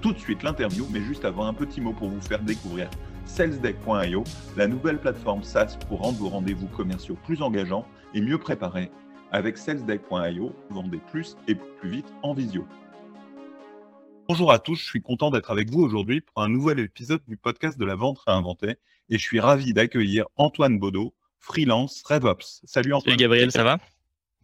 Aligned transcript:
tout 0.00 0.12
de 0.12 0.18
suite 0.18 0.42
l'interview, 0.42 0.86
mais 0.90 1.00
juste 1.00 1.24
avant 1.24 1.46
un 1.46 1.54
petit 1.54 1.80
mot 1.80 1.92
pour 1.92 2.08
vous 2.08 2.20
faire 2.20 2.40
découvrir 2.40 2.88
salesdeck.io, 3.24 4.24
la 4.56 4.66
nouvelle 4.66 4.98
plateforme 4.98 5.42
SaaS 5.42 5.76
pour 5.88 6.00
rendre 6.00 6.18
vos 6.18 6.28
rendez-vous 6.28 6.66
commerciaux 6.68 7.16
plus 7.24 7.42
engageants 7.42 7.86
et 8.14 8.20
mieux 8.20 8.38
préparés. 8.38 8.90
Avec 9.30 9.58
salesdeck.io, 9.58 10.54
vendez 10.70 11.00
plus 11.10 11.36
et 11.46 11.54
plus 11.54 11.90
vite 11.90 12.12
en 12.22 12.32
visio. 12.32 12.66
Bonjour 14.28 14.52
à 14.52 14.58
tous, 14.58 14.76
je 14.76 14.84
suis 14.84 15.02
content 15.02 15.30
d'être 15.30 15.50
avec 15.50 15.70
vous 15.70 15.80
aujourd'hui 15.80 16.20
pour 16.20 16.42
un 16.42 16.48
nouvel 16.48 16.78
épisode 16.80 17.22
du 17.26 17.36
podcast 17.36 17.78
de 17.78 17.84
la 17.84 17.94
vente 17.94 18.18
réinventée 18.26 18.76
et 19.08 19.18
je 19.18 19.22
suis 19.22 19.40
ravi 19.40 19.72
d'accueillir 19.72 20.26
Antoine 20.36 20.78
Baudot, 20.78 21.14
freelance 21.38 22.02
RevOps. 22.04 22.60
Salut 22.64 22.92
Antoine. 22.92 23.12
Salut 23.12 23.16
Gabriel, 23.16 23.52
ça 23.52 23.64
va? 23.64 23.78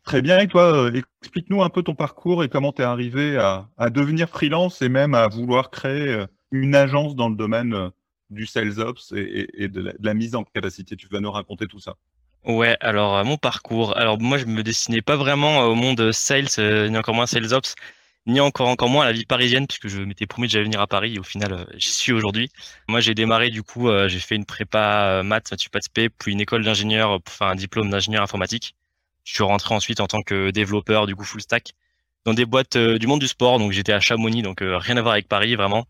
Très 0.05 0.21
bien. 0.21 0.39
Et 0.39 0.49
toi, 0.49 0.85
euh, 0.87 1.03
explique-nous 1.23 1.63
un 1.63 1.71
peu 1.71 1.83
ton 1.83 1.95
parcours 1.95 2.45
et 2.45 2.49
comment 2.49 2.73
tu 2.73 2.83
es 2.83 2.85
arrivé 2.85 3.39
à, 3.39 3.91
devenir 3.91 4.29
freelance 4.29 4.83
et 4.83 4.91
même 4.91 5.15
à 5.15 5.29
vouloir 5.29 5.71
créer 5.71 6.09
euh, 6.09 6.27
une 6.51 6.75
agence 6.75 7.17
dans 7.17 7.31
le 7.31 7.37
domaine 7.37 7.75
euh, 7.75 7.89
du 8.29 8.47
sales 8.47 8.81
ops 8.81 9.13
et, 9.17 9.69
de, 9.69 9.95
la, 9.99 10.15
mise 10.15 10.35
en 10.35 10.45
capacité. 10.45 10.97
Tu 10.97 11.09
vas 11.09 11.21
nous 11.21 11.31
raconter 11.31 11.67
tout 11.67 11.81
ça. 11.81 11.95
Ouais, 12.45 12.77
alors 12.81 13.25
mon 13.25 13.39
parcours. 13.39 13.97
Alors 13.97 14.21
moi, 14.21 14.37
je 14.37 14.45
me 14.45 14.63
destinais 14.63 15.01
pas 15.01 15.17
vraiment 15.17 15.63
au 15.65 15.75
monde 15.75 16.13
sales, 16.13 16.49
ni 16.59 16.99
encore 16.99 17.15
moins 17.15 17.27
sales 17.27 17.55
ops, 17.55 17.75
ni 18.27 18.41
encore 18.41 18.69
encore 18.69 18.91
moins 18.91 19.05
à 19.05 19.07
la 19.07 19.13
vie 19.13 19.25
parisienne, 19.25 19.67
puisque 19.67 19.89
je 19.89 20.01
m'étais 20.03 20.27
promis 20.27 20.49
que 20.49 20.53
j'allais 20.53 20.65
venir 20.65 20.81
à 20.81 20.87
Paris 20.87 21.15
et 21.15 21.19
au 21.19 21.23
final, 21.23 21.67
j'y 21.77 21.91
suis 21.91 22.13
aujourd'hui. 22.13 22.51
Moi, 22.89 23.01
j'ai 23.01 23.15
démarré 23.15 23.51
du 23.51 23.63
coup, 23.63 23.89
j'ai 24.09 24.19
fait 24.19 24.37
une 24.37 24.45
prépa 24.45 25.23
maths, 25.23 25.53
maths, 25.53 25.85
spé, 25.85 26.11
puis 26.11 26.33
une 26.33 26.41
école 26.41 26.65
d'ingénieur 26.65 27.23
pour 27.23 27.33
faire 27.33 27.49
un 27.49 27.55
diplôme 27.55 27.89
d'ingénieur 27.89 28.23
informatique. 28.23 28.75
Je 29.25 29.35
suis 29.35 29.43
rentré 29.43 29.75
ensuite 29.75 30.01
en 30.01 30.07
tant 30.07 30.23
que 30.23 30.51
développeur 30.51 31.07
du 31.07 31.17
coup 31.17 31.25
full 31.25 31.41
stack 31.41 31.75
dans 32.25 32.35
des 32.35 32.47
boîtes 32.47 32.77
euh, 32.77 32.99
du 32.99 33.07
monde 33.07 33.21
du 33.21 33.29
sport. 33.29 33.59
Donc 33.59 33.73
j'étais 33.73 33.93
à 33.93 34.01
Chamonix, 34.01 34.43
donc 34.43 34.63
euh, 34.63 34.79
rien 34.79 34.97
à 34.97 35.03
voir 35.03 35.15
avec 35.15 35.29
Paris 35.29 35.57
vraiment. 35.57 35.87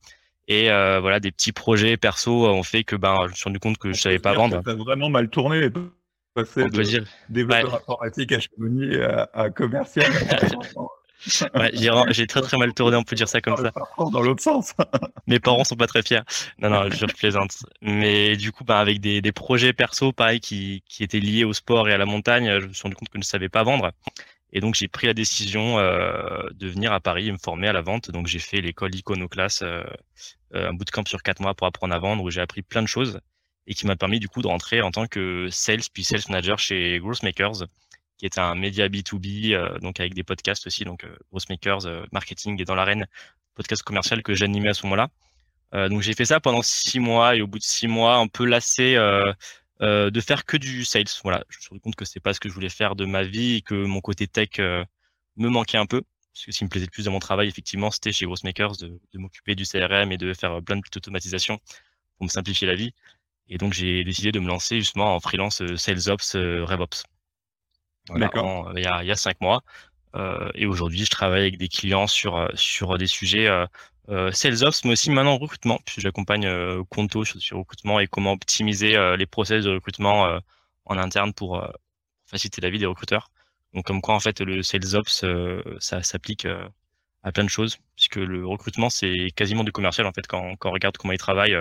Et 0.46 0.70
euh, 0.70 1.00
voilà, 1.00 1.20
des 1.20 1.32
petits 1.32 1.52
projets 1.52 1.96
perso 1.96 2.46
ont 2.46 2.62
fait 2.62 2.84
que 2.84 2.96
ben 2.96 3.18
je 3.24 3.30
me 3.30 3.34
suis 3.34 3.44
rendu 3.44 3.58
compte 3.58 3.78
que 3.78 3.92
je 3.92 4.00
savais 4.00 4.18
pas 4.18 4.34
vendre. 4.34 4.60
Ça 4.64 4.74
vraiment 4.74 5.08
mal 5.08 5.28
tourné. 5.28 5.70
Passer 6.34 6.68
de 6.68 7.04
développeur 7.28 7.76
informatique 7.76 8.32
à 8.32 8.40
Chamonix 8.40 8.96
à 9.32 9.50
commercial. 9.50 10.10
ouais, 11.54 11.70
j'ai 12.10 12.26
très 12.26 12.42
très 12.42 12.58
mal 12.58 12.74
tourné, 12.74 12.96
on 12.96 13.02
peut 13.02 13.16
dire 13.16 13.28
ça 13.28 13.40
comme 13.40 13.56
ça. 13.56 13.72
Dans 13.98 14.20
l'autre 14.20 14.42
sens. 14.42 14.74
Mes 15.26 15.40
parents 15.40 15.64
sont 15.64 15.76
pas 15.76 15.86
très 15.86 16.02
fiers. 16.02 16.20
Non, 16.58 16.70
non, 16.70 16.90
je 16.90 17.06
plaisante. 17.06 17.56
Mais 17.80 18.36
du 18.36 18.52
coup, 18.52 18.64
bah, 18.64 18.78
avec 18.78 19.00
des, 19.00 19.22
des 19.22 19.32
projets 19.32 19.72
perso, 19.72 20.12
pareil, 20.12 20.40
qui, 20.40 20.82
qui 20.86 21.02
étaient 21.02 21.20
liés 21.20 21.44
au 21.44 21.52
sport 21.52 21.88
et 21.88 21.92
à 21.92 21.98
la 21.98 22.06
montagne, 22.06 22.60
je 22.60 22.66
me 22.66 22.72
suis 22.72 22.82
rendu 22.82 22.96
compte 22.96 23.08
que 23.08 23.14
je 23.14 23.20
ne 23.20 23.24
savais 23.24 23.48
pas 23.48 23.62
vendre. 23.62 23.92
Et 24.52 24.60
donc, 24.60 24.74
j'ai 24.76 24.86
pris 24.86 25.08
la 25.08 25.14
décision 25.14 25.78
euh, 25.78 26.48
de 26.52 26.68
venir 26.68 26.92
à 26.92 27.00
Paris 27.00 27.28
et 27.28 27.32
me 27.32 27.38
former 27.38 27.68
à 27.68 27.72
la 27.72 27.80
vente. 27.80 28.10
Donc, 28.12 28.28
j'ai 28.28 28.38
fait 28.38 28.60
l'école 28.60 28.94
Iconoclass, 28.94 29.62
euh, 29.62 29.82
euh, 30.54 30.68
un 30.68 30.72
bootcamp 30.72 31.04
sur 31.06 31.22
quatre 31.22 31.40
mois 31.40 31.54
pour 31.54 31.66
apprendre 31.66 31.92
à 31.92 31.98
vendre, 31.98 32.22
où 32.22 32.30
j'ai 32.30 32.40
appris 32.40 32.62
plein 32.62 32.82
de 32.82 32.86
choses 32.86 33.20
et 33.66 33.74
qui 33.74 33.86
m'a 33.86 33.96
permis 33.96 34.20
du 34.20 34.28
coup 34.28 34.42
de 34.42 34.46
rentrer 34.46 34.82
en 34.82 34.90
tant 34.90 35.06
que 35.06 35.48
sales 35.50 35.80
puis 35.92 36.04
sales 36.04 36.20
manager 36.28 36.58
chez 36.58 36.98
Growthmakers 37.00 37.64
qui 38.30 38.38
est 38.38 38.40
un 38.40 38.54
média 38.54 38.88
B2B, 38.88 39.52
euh, 39.52 39.78
donc 39.80 40.00
avec 40.00 40.14
des 40.14 40.22
podcasts 40.22 40.66
aussi, 40.66 40.84
donc 40.84 41.04
euh, 41.04 41.14
Makers, 41.50 41.86
euh, 41.86 42.06
Marketing 42.10 42.60
et 42.60 42.64
dans 42.64 42.74
l'arène, 42.74 43.06
podcast 43.54 43.82
commercial 43.82 44.22
que 44.22 44.34
j'animais 44.34 44.70
à 44.70 44.74
ce 44.74 44.86
moment-là. 44.86 45.10
donc 45.88 46.00
j'ai 46.00 46.14
fait 46.14 46.24
ça 46.24 46.40
pendant 46.40 46.62
six 46.62 47.00
mois 47.00 47.36
et 47.36 47.42
au 47.42 47.46
bout 47.46 47.58
de 47.58 47.64
six 47.64 47.86
mois, 47.86 48.16
un 48.16 48.26
peu 48.26 48.44
lassé 48.46 48.94
de 49.80 50.20
faire 50.20 50.44
que 50.44 50.56
du 50.56 50.84
sales. 50.84 51.04
Voilà, 51.22 51.44
je 51.48 51.58
me 51.58 51.60
suis 51.60 51.68
rendu 51.68 51.80
compte 51.82 51.96
que 51.96 52.04
c'est 52.04 52.20
pas 52.20 52.32
ce 52.32 52.40
que 52.40 52.48
je 52.48 52.54
voulais 52.54 52.68
faire 52.68 52.96
de 52.96 53.04
ma 53.04 53.22
vie 53.22 53.56
et 53.56 53.62
que 53.62 53.74
mon 53.74 54.00
côté 54.00 54.26
tech 54.26 54.58
me 54.58 55.48
manquait 55.48 55.78
un 55.78 55.86
peu. 55.86 56.02
Parce 56.32 56.46
que 56.46 56.52
ce 56.52 56.58
qui 56.58 56.64
me 56.64 56.68
plaisait 56.68 56.86
le 56.86 56.90
plus 56.90 57.04
dans 57.04 57.12
mon 57.12 57.20
travail, 57.20 57.46
effectivement, 57.46 57.92
c'était 57.92 58.10
chez 58.10 58.26
Grossmakers 58.26 58.76
de, 58.78 59.00
de 59.12 59.18
m'occuper 59.18 59.54
du 59.54 59.64
CRM 59.64 60.10
et 60.10 60.18
de 60.18 60.34
faire 60.34 60.60
plein 60.62 60.76
de 60.76 60.80
petites 60.80 60.96
automatisations 60.96 61.60
pour 62.16 62.24
me 62.24 62.30
simplifier 62.30 62.66
la 62.66 62.74
vie. 62.74 62.92
Et 63.48 63.58
donc 63.58 63.72
j'ai 63.72 64.02
décidé 64.02 64.32
de 64.32 64.40
me 64.40 64.48
lancer 64.48 64.80
justement 64.80 65.14
en 65.14 65.20
freelance 65.20 65.62
Sales 65.76 66.08
Ops, 66.08 66.34
RevOps. 66.34 67.04
D'accord. 68.10 68.72
il, 68.76 68.82
y 68.82 68.86
a, 68.86 69.02
il 69.02 69.06
y 69.06 69.10
a 69.10 69.16
cinq 69.16 69.40
mois. 69.40 69.62
Euh, 70.14 70.50
et 70.54 70.66
aujourd'hui, 70.66 71.04
je 71.04 71.10
travaille 71.10 71.40
avec 71.40 71.58
des 71.58 71.68
clients 71.68 72.06
sur, 72.06 72.36
euh, 72.36 72.48
sur 72.54 72.96
des 72.98 73.06
sujets 73.06 73.48
euh, 73.48 73.66
euh, 74.10 74.30
sales 74.30 74.62
ops, 74.62 74.84
mais 74.84 74.92
aussi 74.92 75.10
maintenant 75.10 75.36
recrutement, 75.38 75.80
puisque 75.84 76.00
j'accompagne 76.00 76.46
euh, 76.46 76.84
Conto 76.88 77.24
sur, 77.24 77.40
sur 77.40 77.58
recrutement 77.58 77.98
et 77.98 78.06
comment 78.06 78.32
optimiser 78.32 78.96
les 79.16 79.26
process 79.26 79.64
de 79.64 79.70
recrutement 79.70 80.38
en 80.84 80.98
interne 80.98 81.32
pour 81.32 81.66
faciliter 82.26 82.60
la 82.60 82.70
vie 82.70 82.78
des 82.78 82.86
recruteurs. 82.86 83.30
Donc, 83.72 83.86
comme 83.86 84.00
quoi, 84.00 84.14
en 84.14 84.20
fait, 84.20 84.40
le 84.40 84.62
sales 84.62 84.94
ops, 84.94 85.24
ça 85.80 86.02
s'applique 86.02 86.46
à 87.22 87.32
plein 87.32 87.44
de 87.44 87.48
choses, 87.48 87.78
puisque 87.96 88.16
le 88.16 88.46
recrutement, 88.46 88.90
c'est 88.90 89.30
quasiment 89.34 89.64
du 89.64 89.72
commercial, 89.72 90.06
en 90.06 90.12
fait, 90.12 90.26
quand, 90.26 90.54
quand 90.56 90.68
on 90.68 90.72
regarde 90.72 90.96
comment 90.96 91.12
ils 91.12 91.18
travaillent, 91.18 91.56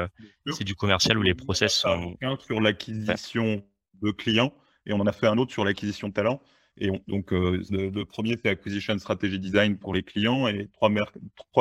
c'est 0.52 0.66
du 0.66 0.76
commercial 0.76 1.18
où 1.18 1.22
les 1.22 1.34
process 1.34 1.74
sont... 1.74 2.18
Sur 2.46 2.60
l'acquisition 2.60 3.64
de 4.02 4.12
clients, 4.12 4.54
et 4.86 4.94
on 4.94 5.00
en 5.00 5.08
a 5.08 5.12
fait 5.12 5.28
un 5.28 5.38
autre 5.38 5.52
sur 5.52 5.66
l'acquisition 5.66 6.10
de 6.10 6.14
talent. 6.14 6.42
Et 6.78 6.90
donc, 7.08 7.34
euh, 7.34 7.62
le, 7.70 8.04
premier, 8.04 8.38
c'est 8.42 8.50
Acquisition 8.50 8.98
Strategy 8.98 9.40
Design 9.40 9.78
pour 9.78 9.94
les 9.94 10.04
clients 10.04 10.48
et 10.48 10.70
trois, 10.74 10.90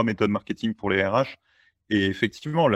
méthodes 0.02 0.30
marketing 0.30 0.74
pour 0.74 0.90
les 0.90 1.04
RH. 1.06 1.36
Et 1.90 2.06
effectivement, 2.06 2.68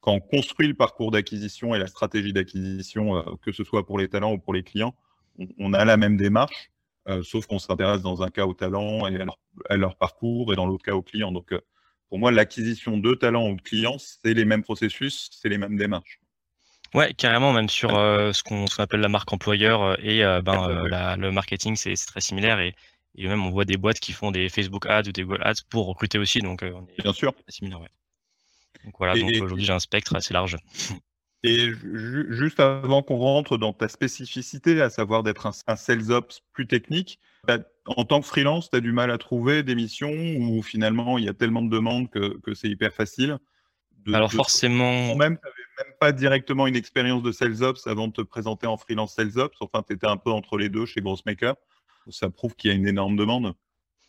quand 0.00 0.12
on 0.12 0.20
construit 0.20 0.68
le 0.68 0.74
parcours 0.74 1.10
d'acquisition 1.10 1.74
et 1.74 1.78
la 1.78 1.88
stratégie 1.88 2.32
d'acquisition, 2.32 3.16
euh, 3.16 3.22
que 3.42 3.52
ce 3.52 3.64
soit 3.64 3.84
pour 3.84 3.98
les 3.98 4.08
talents 4.08 4.32
ou 4.32 4.38
pour 4.38 4.54
les 4.54 4.62
clients, 4.62 4.94
on, 5.58 5.72
a 5.72 5.84
la 5.84 5.96
même 5.96 6.16
démarche, 6.16 6.70
euh, 7.08 7.22
sauf 7.22 7.46
qu'on 7.46 7.58
s'intéresse 7.58 8.02
dans 8.02 8.22
un 8.22 8.28
cas 8.28 8.46
aux 8.46 8.54
talents 8.54 9.08
et 9.08 9.18
à 9.68 9.76
leur, 9.76 9.96
parcours 9.96 10.52
et 10.52 10.56
dans 10.56 10.66
l'autre 10.66 10.84
cas 10.84 10.94
aux 10.94 11.02
clients. 11.02 11.32
Donc, 11.32 11.52
pour 12.08 12.18
moi, 12.18 12.30
l'acquisition 12.30 12.98
de 12.98 13.14
talents 13.14 13.48
ou 13.50 13.56
de 13.56 13.62
clients, 13.62 13.96
c'est 13.98 14.34
les 14.34 14.44
mêmes 14.44 14.62
processus, 14.62 15.30
c'est 15.32 15.48
les 15.48 15.58
mêmes 15.58 15.76
démarches. 15.76 16.20
Ouais, 16.94 17.14
carrément, 17.14 17.52
même 17.52 17.68
sur 17.68 17.96
euh, 17.96 18.32
ce 18.32 18.42
qu'on 18.42 18.66
appelle 18.78 19.00
la 19.00 19.08
marque 19.08 19.32
employeur 19.32 19.82
euh, 19.82 19.94
et 20.02 20.24
euh, 20.24 20.42
ben, 20.42 21.16
le 21.16 21.30
marketing, 21.30 21.74
c'est 21.76 21.94
très 21.94 22.20
similaire. 22.20 22.60
Et, 22.60 22.74
et, 23.14 23.28
même, 23.28 23.44
on 23.44 23.50
voit 23.50 23.64
des 23.64 23.78
boîtes 23.78 23.98
qui 23.98 24.12
font 24.12 24.30
des 24.30 24.48
Facebook 24.48 24.86
ads 24.86 25.08
ou 25.08 25.12
des 25.12 25.22
Google 25.22 25.42
ads 25.42 25.62
pour 25.70 25.86
recruter 25.86 26.18
aussi. 26.18 26.40
Donc, 26.40 26.62
on 26.62 26.86
est 26.86 27.02
Bien 27.02 27.12
sûr. 27.12 27.34
similaire. 27.48 27.80
Ouais. 27.80 27.88
Donc 28.84 28.94
voilà, 28.98 29.14
aujourd'hui, 29.14 29.64
j'ai 29.64 29.72
un 29.72 29.78
spectre 29.78 30.16
assez 30.16 30.34
large. 30.34 30.56
Et 31.44 31.72
juste 31.82 32.60
avant 32.60 33.02
qu'on 33.02 33.16
rentre 33.16 33.58
dans 33.58 33.72
ta 33.72 33.88
spécificité, 33.88 34.80
à 34.80 34.90
savoir 34.90 35.24
d'être 35.24 35.46
un, 35.46 35.76
sales 35.76 36.12
ops 36.12 36.40
plus 36.52 36.68
technique, 36.68 37.18
bah, 37.48 37.58
en 37.86 38.04
tant 38.04 38.20
que 38.20 38.26
freelance, 38.26 38.70
tu 38.70 38.76
as 38.76 38.80
du 38.80 38.92
mal 38.92 39.10
à 39.10 39.18
trouver 39.18 39.64
des 39.64 39.74
missions 39.74 40.12
où 40.12 40.62
finalement 40.62 41.18
il 41.18 41.24
y 41.24 41.28
a 41.28 41.34
tellement 41.34 41.62
de 41.62 41.68
demandes 41.68 42.08
que, 42.10 42.38
que 42.42 42.54
c'est 42.54 42.68
hyper 42.68 42.92
facile? 42.92 43.38
Alors 44.12 44.32
forcément. 44.32 45.14
Même, 45.16 45.38
tu 45.38 45.44
n'avais 45.44 45.88
même 45.88 45.94
pas 46.00 46.12
directement 46.12 46.66
une 46.66 46.76
expérience 46.76 47.22
de 47.22 47.32
sales 47.32 47.62
ops 47.62 47.86
avant 47.86 48.08
de 48.08 48.12
te 48.12 48.22
présenter 48.22 48.66
en 48.66 48.76
freelance 48.76 49.14
sales 49.14 49.38
ops. 49.38 49.56
Enfin, 49.60 49.82
tu 49.86 49.94
étais 49.94 50.06
un 50.06 50.16
peu 50.16 50.30
entre 50.30 50.56
les 50.56 50.68
deux 50.68 50.86
chez 50.86 51.00
Grossmaker. 51.00 51.56
Ça 52.10 52.30
prouve 52.30 52.54
qu'il 52.56 52.70
y 52.70 52.74
a 52.74 52.76
une 52.76 52.88
énorme 52.88 53.16
demande. 53.16 53.54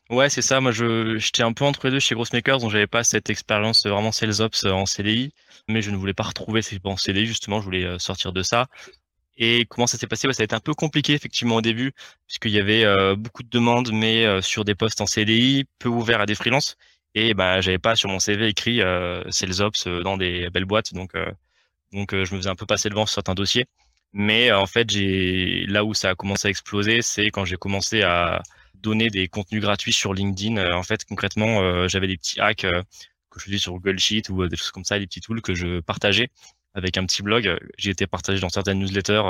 Ouais, 0.10 0.30
c'est 0.30 0.42
ça. 0.42 0.60
Moi, 0.60 0.72
je, 0.72 1.18
j'étais 1.18 1.44
un 1.44 1.54
peu 1.54 1.64
entre 1.64 1.88
les 1.88 1.92
deux 1.92 2.00
chez 2.00 2.14
Grossmakers, 2.14 2.60
donc 2.60 2.72
j'avais 2.72 2.88
pas 2.88 3.04
cette 3.04 3.30
expérience 3.30 3.86
vraiment 3.86 4.12
sales 4.12 4.42
ops 4.42 4.66
en 4.66 4.86
CDI, 4.86 5.34
mais 5.70 5.82
je 5.82 5.92
ne 5.92 5.96
voulais 5.96 6.14
pas 6.14 6.24
retrouver 6.24 6.62
ces 6.62 6.80
en 6.84 6.98
CDI 6.98 7.26
justement. 7.26 7.60
Je 7.60 7.66
voulais 7.66 7.86
euh, 7.86 8.00
sortir 8.00 8.34
de 8.34 8.44
ça. 8.44 8.68
Et 9.38 9.66
comment 9.66 9.88
ça 9.88 9.98
s'est 9.98 10.08
passé? 10.08 10.32
Ça 10.32 10.44
a 10.44 10.46
été 10.46 10.56
un 10.56 10.60
peu 10.60 10.74
compliqué 10.74 11.14
effectivement 11.14 11.56
au 11.56 11.62
début, 11.62 11.94
puisqu'il 12.28 12.52
y 12.52 12.60
avait 12.60 12.84
euh, 12.84 13.16
beaucoup 13.16 13.44
de 13.44 13.50
demandes, 13.50 13.92
mais 13.92 14.26
euh, 14.26 14.42
sur 14.42 14.66
des 14.66 14.76
postes 14.76 15.02
en 15.02 15.08
CDI, 15.08 15.66
peu 15.80 15.90
ouverts 15.90 16.22
à 16.22 16.26
des 16.26 16.36
freelances 16.36 16.76
et 17.16 17.34
bah 17.34 17.62
j'avais 17.62 17.80
pas 17.80 17.96
sur 17.96 18.10
mon 18.10 18.20
CV 18.20 18.48
écrit 18.48 18.82
euh, 18.82 19.24
sales 19.32 19.62
ops 19.62 19.88
euh, 19.88 20.02
dans 20.04 20.18
des 20.18 20.50
belles 20.50 20.66
boîtes. 20.66 20.94
Donc 20.94 21.16
euh, 21.16 21.32
donc 21.94 22.14
euh, 22.14 22.26
je 22.26 22.34
me 22.34 22.40
faisais 22.40 22.50
un 22.50 22.56
peu 22.56 22.66
passer 22.66 22.90
devant 22.90 23.06
sur 23.06 23.16
certains 23.16 23.36
dossiers. 23.36 23.66
Mais 24.14 24.52
en 24.52 24.68
fait 24.68 24.90
j'ai 24.92 25.66
là 25.68 25.84
où 25.86 25.94
ça 25.94 26.12
a 26.12 26.16
commencé 26.16 26.48
à 26.48 26.52
exploser 26.52 27.02
c'est 27.02 27.28
quand 27.32 27.46
j'ai 27.46 27.58
commencé 27.58 28.04
à 28.04 28.42
donner 28.76 29.10
des 29.10 29.28
contenus 29.28 29.62
gratuits 29.62 29.94
sur 29.94 30.14
LinkedIn. 30.14 30.74
En 30.74 30.84
fait 30.84 31.06
concrètement 31.06 31.88
j'avais 31.88 32.08
des 32.08 32.18
petits 32.18 32.40
hacks 32.40 32.66
que 33.30 33.40
je 33.40 33.46
faisais 33.46 33.58
sur 33.58 33.74
Google 33.74 34.00
Sheet 34.00 34.30
ou 34.30 34.48
des 34.48 34.56
choses 34.58 34.72
comme 34.72 34.84
ça 34.86 35.00
des 35.00 35.08
petits 35.08 35.22
tools 35.22 35.42
que 35.42 35.56
je 35.56 35.80
partageais 35.82 36.30
avec 36.76 36.98
un 36.98 37.06
petit 37.06 37.24
blog. 37.24 37.58
J'ai 37.78 37.92
été 37.92 38.08
partagé 38.08 38.40
dans 38.40 38.50
certaines 38.50 38.80
newsletters 38.80 39.24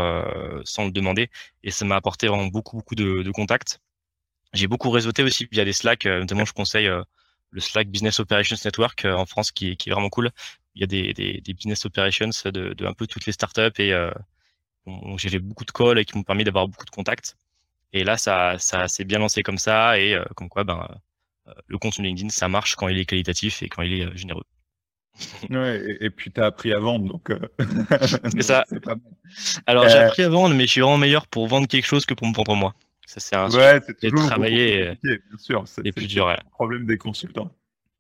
sans 0.66 0.86
le 0.86 0.92
demander. 0.92 1.30
Et 1.64 1.72
ça 1.72 1.86
m'a 1.86 1.96
apporté 1.96 2.28
vraiment 2.28 2.48
beaucoup 2.48 2.78
beaucoup 2.78 2.96
de, 2.96 3.24
de 3.24 3.32
contacts. 3.32 3.80
J'ai 4.54 4.68
beaucoup 4.68 4.90
réseauté 4.92 5.24
aussi 5.24 5.48
via 5.52 5.66
des 5.66 5.74
Slack 5.74 6.06
notamment 6.06 6.46
je 6.46 6.54
conseille 6.54 6.90
le 7.54 7.62
Slack 7.62 7.88
Business 7.88 8.20
Operations 8.20 8.58
Network 8.66 9.06
euh, 9.06 9.14
en 9.14 9.26
France 9.26 9.52
qui, 9.52 9.78
qui, 9.78 9.90
est 9.90 9.94
vraiment 9.94 10.10
cool, 10.10 10.32
il 10.76 10.82
y 10.82 10.84
a 10.84 10.88
des, 10.88 11.14
des, 11.14 11.42
des 11.42 11.54
business 11.54 11.86
operations 11.86 12.30
de, 12.46 12.74
de, 12.74 12.86
un 12.86 12.94
peu 12.94 13.08
toutes 13.08 13.26
les 13.26 13.32
startups 13.32 13.80
et 13.80 13.94
euh, 13.94 14.12
j'ai 15.18 15.30
fait 15.30 15.40
beaucoup 15.40 15.66
de 15.66 15.72
calls 15.72 16.00
et 16.00 16.06
qui 16.06 16.18
m'ont 16.18 16.24
permis 16.24 16.44
d'avoir 16.44 16.68
beaucoup 16.68 16.86
de 16.86 16.90
contacts. 16.90 17.38
Et 17.94 18.04
là, 18.04 18.18
ça, 18.18 18.58
ça 18.58 18.88
s'est 18.88 19.06
bien 19.06 19.20
lancé 19.20 19.44
comme 19.44 19.60
ça 19.60 20.00
et 20.00 20.16
euh, 20.16 20.24
comme 20.36 20.50
quoi, 20.50 20.64
ben, 20.64 20.88
euh, 21.48 21.54
le 21.68 21.78
contenu 21.78 22.08
LinkedIn, 22.08 22.30
ça 22.30 22.50
marche 22.50 22.76
quand 22.76 22.88
il 22.88 22.98
est 22.98 23.06
qualitatif 23.06 23.62
et 23.62 23.70
quand 23.70 23.84
il 23.84 23.94
est 23.94 24.18
généreux. 24.18 24.46
Ouais, 25.52 25.80
et, 26.00 26.10
puis 26.10 26.32
tu 26.32 26.42
as 26.42 26.46
appris 26.46 26.74
à 26.74 26.80
vendre, 26.80 27.08
donc 27.08 27.32
c'est 28.32 28.42
ça. 28.42 28.66
Pas 28.84 28.96
Alors 29.68 29.88
j'ai 29.88 30.00
appris 30.00 30.24
à 30.24 30.30
vendre, 30.30 30.56
mais 30.56 30.66
je 30.66 30.72
suis 30.72 30.82
vraiment 30.82 30.98
meilleur 30.98 31.28
pour 31.28 31.46
vendre 31.46 31.68
quelque 31.68 31.86
chose 31.86 32.08
que 32.08 32.16
pour 32.16 32.26
me 32.26 32.34
vendre 32.34 32.56
moi. 32.56 32.74
Ça 33.06 33.20
c'est 33.20 33.36
un 33.36 33.50
ouais, 33.52 33.80
c'est 34.00 34.12
travailler 34.12 34.98
bien 35.04 35.38
sûr. 35.38 35.64
C'est 35.68 35.92
plus 35.92 36.08
dur. 36.08 36.28
Ouais. 36.28 36.38
problème 36.52 36.86
des 36.86 36.98
consultants. 36.98 37.52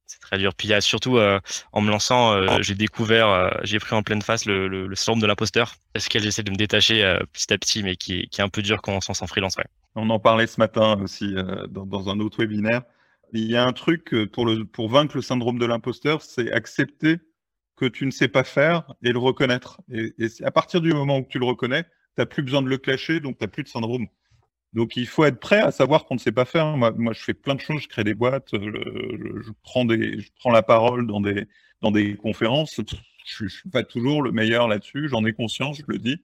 C'est 0.05 0.19
très 0.19 0.37
dur. 0.37 0.53
Puis 0.53 0.67
il 0.67 0.71
y 0.71 0.73
a 0.73 0.81
surtout, 0.81 1.17
euh, 1.17 1.39
en 1.71 1.81
me 1.81 1.89
lançant, 1.89 2.33
euh, 2.33 2.61
j'ai 2.61 2.75
découvert, 2.75 3.27
euh, 3.29 3.49
j'ai 3.63 3.79
pris 3.79 3.95
en 3.95 4.03
pleine 4.03 4.21
face 4.21 4.45
le, 4.45 4.67
le, 4.67 4.87
le 4.87 4.95
syndrome 4.95 5.21
de 5.21 5.27
l'imposteur, 5.27 5.75
parce 5.93 6.07
qu'elle 6.07 6.23
j'essaie 6.23 6.43
de 6.43 6.51
me 6.51 6.55
détacher 6.55 7.17
petit 7.31 7.53
à 7.53 7.57
petit, 7.57 7.83
mais 7.83 7.95
qui 7.95 8.19
est, 8.21 8.27
qui 8.27 8.41
est 8.41 8.43
un 8.43 8.49
peu 8.49 8.61
dur 8.61 8.81
quand 8.81 8.95
on 8.95 9.13
s'en 9.13 9.27
freelance. 9.27 9.55
Ouais. 9.57 9.65
On 9.95 10.09
en 10.09 10.19
parlait 10.19 10.47
ce 10.47 10.59
matin 10.59 10.99
aussi 11.01 11.33
dans, 11.69 11.85
dans, 11.85 12.09
un 12.09 12.19
autre 12.19 12.39
webinaire. 12.39 12.83
Il 13.31 13.49
y 13.49 13.55
a 13.55 13.65
un 13.65 13.73
truc 13.73 14.13
pour, 14.31 14.45
le, 14.45 14.65
pour 14.65 14.89
vaincre 14.89 15.15
le 15.15 15.21
syndrome 15.21 15.57
de 15.57 15.65
l'imposteur, 15.65 16.21
c'est 16.21 16.51
accepter 16.51 17.17
que 17.75 17.85
tu 17.85 18.05
ne 18.05 18.11
sais 18.11 18.27
pas 18.27 18.43
faire 18.43 18.93
et 19.03 19.11
le 19.11 19.19
reconnaître. 19.19 19.81
Et, 19.91 20.13
et 20.19 20.27
à 20.43 20.51
partir 20.51 20.81
du 20.81 20.93
moment 20.93 21.19
où 21.19 21.25
tu 21.27 21.39
le 21.39 21.45
reconnais, 21.45 21.83
tu 21.83 21.89
n'as 22.19 22.25
plus 22.25 22.43
besoin 22.43 22.61
de 22.61 22.69
le 22.69 22.77
cacher, 22.77 23.19
donc 23.19 23.39
tu 23.39 23.43
n'as 23.43 23.47
plus 23.49 23.63
de 23.63 23.69
syndrome. 23.69 24.07
Donc 24.73 24.95
il 24.97 25.07
faut 25.07 25.23
être 25.23 25.39
prêt 25.39 25.59
à 25.59 25.71
savoir 25.71 26.05
qu'on 26.05 26.15
ne 26.15 26.19
sait 26.19 26.31
pas 26.31 26.45
faire. 26.45 26.75
Moi, 26.77 27.13
je 27.13 27.21
fais 27.21 27.33
plein 27.33 27.55
de 27.55 27.59
choses, 27.59 27.81
je 27.81 27.87
crée 27.87 28.03
des 28.03 28.15
boîtes, 28.15 28.53
euh, 28.55 29.41
je, 29.45 29.51
prends 29.63 30.51
la 30.51 30.63
parole 30.63 31.05
dans 31.05 31.21
des, 31.21 32.15
conférences. 32.15 32.81
Je 33.25 33.43
ne 33.43 33.49
suis 33.49 33.69
pas 33.69 33.83
toujours 33.83 34.21
le 34.21 34.31
meilleur 34.31 34.67
là-dessus, 34.67 35.07
j'en 35.09 35.25
ai 35.25 35.33
conscience, 35.33 35.77
je 35.77 35.83
le 35.87 35.99
dis. 35.99 36.17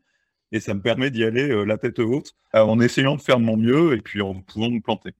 Et 0.51 0.59
ça 0.59 0.73
me 0.73 0.81
permet 0.81 1.11
d'y 1.11 1.23
aller 1.23 1.47
euh, 1.51 1.63
la 1.63 1.77
tête 1.77 1.99
haute, 1.99 2.33
euh, 2.55 2.61
en 2.61 2.79
essayant 2.79 3.15
de 3.15 3.21
faire 3.21 3.37
de 3.37 3.45
mon 3.45 3.55
mieux 3.55 3.93
et 3.93 4.01
puis 4.01 4.21
en 4.21 4.41
pouvant 4.41 4.71
me 4.71 4.79
planter. 4.79 5.11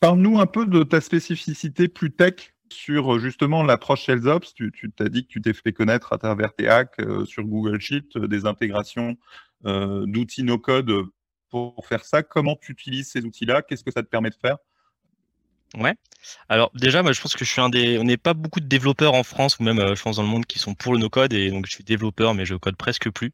Parle-nous 0.00 0.40
un 0.40 0.46
peu 0.46 0.64
de 0.64 0.82
ta 0.84 1.02
spécificité 1.02 1.88
plus 1.88 2.12
tech 2.12 2.54
sur 2.70 3.18
justement 3.18 3.62
l'approche 3.62 4.06
SalesOps. 4.06 4.54
Tu, 4.54 4.72
tu 4.72 4.90
t'as 4.90 5.10
dit 5.10 5.24
que 5.24 5.28
tu 5.28 5.42
t'es 5.42 5.52
fait 5.52 5.72
connaître 5.74 6.14
à 6.14 6.18
travers 6.18 6.54
tes 6.54 6.66
hacks 6.66 6.96
sur 7.26 7.44
Google 7.44 7.80
Sheet, 7.80 8.16
des 8.16 8.46
intégrations 8.46 9.16
d'outils 9.64 10.44
no-code 10.44 11.08
pour 11.50 11.86
faire 11.86 12.04
ça 12.04 12.22
Comment 12.22 12.56
tu 12.56 12.72
utilises 12.72 13.10
ces 13.10 13.24
outils-là? 13.24 13.62
Qu'est-ce 13.62 13.84
que 13.84 13.90
ça 13.90 14.02
te 14.02 14.08
permet 14.08 14.30
de 14.30 14.36
faire? 14.36 14.58
Ouais. 15.76 15.94
Alors 16.48 16.70
déjà, 16.74 17.02
moi, 17.02 17.12
je 17.12 17.20
pense 17.20 17.34
que 17.36 17.44
je 17.44 17.50
suis 17.50 17.60
un 17.60 17.68
des. 17.68 17.98
On 17.98 18.04
n'est 18.04 18.16
pas 18.16 18.34
beaucoup 18.34 18.60
de 18.60 18.66
développeurs 18.66 19.14
en 19.14 19.22
France 19.22 19.58
ou 19.58 19.62
même, 19.62 19.78
euh, 19.78 19.94
je 19.94 20.02
pense, 20.02 20.16
dans 20.16 20.22
le 20.22 20.28
monde 20.28 20.46
qui 20.46 20.58
sont 20.58 20.74
pour 20.74 20.92
le 20.92 20.98
no-code 20.98 21.32
et 21.32 21.50
donc 21.50 21.66
je 21.66 21.72
suis 21.72 21.84
développeur, 21.84 22.34
mais 22.34 22.46
je 22.46 22.54
code 22.54 22.76
presque 22.76 23.10
plus. 23.10 23.32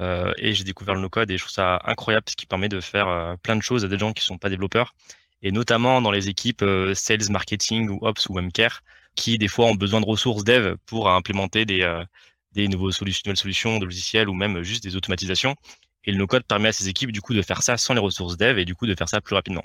Euh, 0.00 0.32
et 0.38 0.54
j'ai 0.54 0.64
découvert 0.64 0.94
le 0.94 1.00
no-code 1.00 1.30
et 1.30 1.38
je 1.38 1.42
trouve 1.42 1.52
ça 1.52 1.80
incroyable 1.84 2.24
parce 2.24 2.34
qu'il 2.36 2.48
permet 2.48 2.68
de 2.68 2.80
faire 2.80 3.08
euh, 3.08 3.36
plein 3.36 3.56
de 3.56 3.62
choses 3.62 3.84
à 3.84 3.88
des 3.88 3.98
gens 3.98 4.12
qui 4.12 4.24
sont 4.24 4.38
pas 4.38 4.50
développeurs 4.50 4.94
et 5.42 5.52
notamment 5.52 6.02
dans 6.02 6.10
les 6.10 6.28
équipes 6.28 6.64
sales, 6.94 7.30
marketing 7.30 7.88
ou 7.90 7.98
ops 8.02 8.28
ou 8.28 8.34
même 8.34 8.50
qui 9.14 9.38
des 9.38 9.48
fois 9.48 9.66
ont 9.66 9.74
besoin 9.74 10.00
de 10.00 10.06
ressources 10.06 10.44
dev 10.44 10.76
pour 10.86 11.08
implémenter 11.10 11.64
des 11.64 12.68
nouvelles 12.68 12.92
solutions 13.36 13.78
de 13.78 13.84
logiciels 13.84 14.28
ou 14.28 14.34
même 14.34 14.62
juste 14.62 14.82
des 14.82 14.96
automatisations. 14.96 15.54
Et 16.04 16.12
le 16.12 16.18
no-code 16.18 16.44
permet 16.44 16.68
à 16.68 16.72
ces 16.72 16.88
équipes 16.88 17.12
du 17.12 17.20
coup 17.20 17.34
de 17.34 17.42
faire 17.42 17.62
ça 17.62 17.76
sans 17.76 17.94
les 17.94 18.00
ressources 18.00 18.36
dev 18.36 18.58
et 18.58 18.64
du 18.64 18.74
coup 18.74 18.86
de 18.86 18.94
faire 18.94 19.08
ça 19.08 19.20
plus 19.20 19.34
rapidement. 19.34 19.64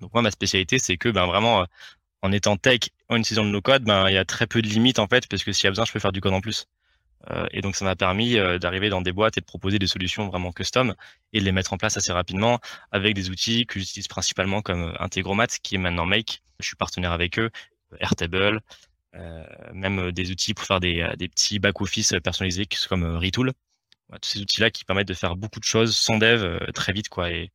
Donc 0.00 0.12
moi 0.12 0.22
ma 0.22 0.30
spécialité 0.30 0.78
c'est 0.78 0.96
que 0.96 1.08
ben 1.08 1.26
vraiment 1.26 1.62
euh, 1.62 1.64
en 2.22 2.32
étant 2.32 2.56
tech 2.56 2.80
en 3.08 3.16
utilisant 3.16 3.44
le 3.44 3.50
no-code, 3.50 3.84
ben 3.84 4.08
il 4.08 4.14
y 4.14 4.18
a 4.18 4.24
très 4.24 4.46
peu 4.46 4.62
de 4.62 4.68
limites 4.68 4.98
en 4.98 5.06
fait 5.06 5.26
parce 5.28 5.44
que 5.44 5.52
s'il 5.52 5.64
y 5.64 5.66
a 5.68 5.70
besoin 5.70 5.84
je 5.84 5.92
peux 5.92 5.98
faire 5.98 6.12
du 6.12 6.20
code 6.20 6.32
en 6.32 6.40
plus. 6.40 6.66
Euh, 7.30 7.46
et 7.50 7.60
donc 7.60 7.76
ça 7.76 7.84
m'a 7.84 7.96
permis 7.96 8.38
euh, 8.38 8.58
d'arriver 8.58 8.88
dans 8.88 9.02
des 9.02 9.12
boîtes 9.12 9.36
et 9.36 9.42
de 9.42 9.46
proposer 9.46 9.78
des 9.78 9.86
solutions 9.86 10.28
vraiment 10.28 10.52
custom 10.52 10.94
et 11.34 11.40
de 11.40 11.44
les 11.44 11.52
mettre 11.52 11.74
en 11.74 11.76
place 11.76 11.98
assez 11.98 12.12
rapidement 12.12 12.60
avec 12.92 13.14
des 13.14 13.28
outils 13.28 13.66
que 13.66 13.78
j'utilise 13.78 14.08
principalement 14.08 14.62
comme 14.62 14.94
Integromat 14.98 15.48
qui 15.62 15.74
est 15.74 15.78
maintenant 15.78 16.06
Make. 16.06 16.42
Je 16.60 16.66
suis 16.66 16.76
partenaire 16.76 17.12
avec 17.12 17.38
eux, 17.38 17.50
Airtable, 17.98 18.60
même 19.74 20.12
des 20.12 20.30
outils 20.30 20.54
pour 20.54 20.64
faire 20.64 20.80
des, 20.80 21.10
des 21.18 21.28
petits 21.28 21.58
back-office 21.58 22.14
personnalisés 22.22 22.66
comme 22.88 23.04
Retool 23.16 23.52
tous 24.18 24.30
ces 24.30 24.40
outils-là 24.40 24.70
qui 24.70 24.84
permettent 24.84 25.08
de 25.08 25.14
faire 25.14 25.36
beaucoup 25.36 25.60
de 25.60 25.64
choses 25.64 25.96
sans 25.96 26.18
dev 26.18 26.42
euh, 26.42 26.58
très 26.72 26.92
vite, 26.92 27.08
quoi. 27.08 27.30
Et, 27.30 27.50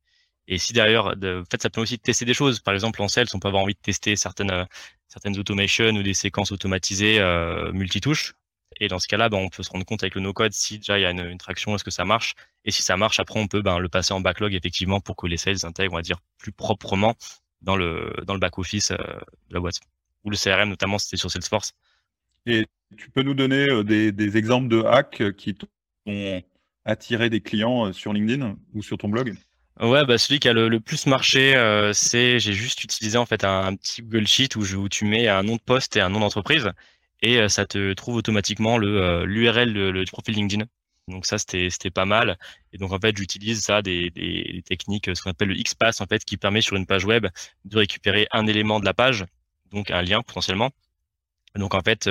et 0.48 0.58
si 0.58 0.72
d'ailleurs, 0.72 1.08
en 1.08 1.44
fait, 1.50 1.62
ça 1.62 1.70
permet 1.70 1.82
aussi 1.82 1.96
de 1.96 2.02
tester 2.02 2.24
des 2.24 2.34
choses. 2.34 2.60
Par 2.60 2.74
exemple, 2.74 3.02
en 3.02 3.08
Sales, 3.08 3.26
on 3.34 3.40
peut 3.40 3.48
avoir 3.48 3.62
envie 3.62 3.74
de 3.74 3.80
tester 3.80 4.16
certaines 4.16 4.50
euh, 4.52 4.64
certaines 5.08 5.38
automations 5.38 5.90
ou 5.90 6.02
des 6.02 6.14
séquences 6.14 6.52
automatisées 6.52 7.18
euh, 7.20 7.72
multitouches. 7.72 8.34
Et 8.80 8.88
dans 8.88 8.98
ce 8.98 9.08
cas-là, 9.08 9.28
ben, 9.28 9.38
on 9.38 9.48
peut 9.48 9.62
se 9.62 9.70
rendre 9.70 9.84
compte 9.86 10.02
avec 10.02 10.14
le 10.14 10.20
no-code 10.20 10.52
si 10.52 10.78
déjà 10.78 10.98
il 10.98 11.02
y 11.02 11.04
a 11.06 11.10
une, 11.10 11.38
traction, 11.38 11.74
est-ce 11.74 11.84
que 11.84 11.90
ça 11.90 12.04
marche? 12.04 12.34
Et 12.64 12.70
si 12.70 12.82
ça 12.82 12.96
marche, 12.96 13.20
après, 13.20 13.40
on 13.40 13.46
peut 13.48 13.62
ben, 13.62 13.78
le 13.78 13.88
passer 13.88 14.12
en 14.12 14.20
backlog 14.20 14.54
effectivement 14.54 15.00
pour 15.00 15.16
que 15.16 15.26
les 15.26 15.36
sales 15.36 15.64
intègrent, 15.64 15.94
on 15.94 15.96
va 15.96 16.02
dire, 16.02 16.18
plus 16.38 16.52
proprement 16.52 17.14
dans 17.62 17.76
le 17.76 18.12
dans 18.24 18.34
le 18.34 18.40
back-office 18.40 18.90
de 18.90 19.54
la 19.54 19.60
boîte. 19.60 19.80
Ou 20.24 20.30
le 20.30 20.36
CRM, 20.36 20.68
notamment, 20.68 20.98
c'était 20.98 21.16
sur 21.16 21.30
Salesforce. 21.30 21.72
Et 22.44 22.66
tu 22.96 23.10
peux 23.10 23.22
nous 23.22 23.34
donner 23.34 23.84
des, 23.84 24.12
des 24.12 24.36
exemples 24.36 24.68
de 24.68 24.82
hacks 24.82 25.32
qui 25.36 25.56
ont 26.06 26.42
attiré 26.86 27.28
des 27.28 27.40
clients 27.40 27.86
euh, 27.86 27.92
sur 27.92 28.12
LinkedIn 28.12 28.56
ou 28.72 28.82
sur 28.82 28.96
ton 28.96 29.08
blog? 29.08 29.34
Ouais, 29.80 30.06
bah 30.06 30.16
celui 30.16 30.40
qui 30.40 30.48
a 30.48 30.54
le, 30.54 30.80
plus 30.80 31.06
marché, 31.06 31.54
euh, 31.54 31.92
c'est 31.92 32.38
j'ai 32.38 32.54
juste 32.54 32.82
utilisé 32.82 33.18
en 33.18 33.26
fait 33.26 33.44
un, 33.44 33.76
petit 33.76 34.00
Google 34.00 34.26
Sheet 34.26 34.56
où, 34.56 34.62
je, 34.62 34.76
où 34.76 34.88
tu 34.88 35.04
mets 35.04 35.28
un 35.28 35.42
nom 35.42 35.56
de 35.56 35.60
poste 35.60 35.96
et 35.96 36.00
un 36.00 36.08
nom 36.08 36.20
d'entreprise 36.20 36.70
et 37.20 37.38
euh, 37.38 37.48
ça 37.48 37.66
te 37.66 37.92
trouve 37.92 38.16
automatiquement 38.16 38.78
le 38.78 39.26
l'URL 39.26 39.92
du 40.04 40.10
profil 40.10 40.34
LinkedIn. 40.34 40.64
Donc 41.08 41.26
ça 41.26 41.36
c'était 41.38 41.90
pas 41.90 42.06
mal 42.06 42.38
et 42.72 42.78
donc 42.78 42.92
en 42.92 42.98
fait 42.98 43.16
j'utilise 43.16 43.60
ça 43.60 43.82
des, 43.82 44.10
des, 44.10 44.62
techniques 44.66 45.14
ce 45.14 45.22
qu'on 45.22 45.30
appelle 45.30 45.48
le 45.48 45.54
XPath 45.54 46.00
en 46.00 46.06
fait 46.06 46.24
qui 46.24 46.36
permet 46.36 46.62
sur 46.62 46.76
une 46.76 46.86
page 46.86 47.04
web 47.04 47.26
de 47.64 47.76
récupérer 47.76 48.26
un 48.32 48.46
élément 48.46 48.80
de 48.80 48.86
la 48.86 48.94
page 48.94 49.24
donc 49.70 49.90
un 49.90 50.02
lien 50.02 50.22
potentiellement. 50.22 50.70
Donc 51.54 51.74
en 51.74 51.80
fait 51.80 52.08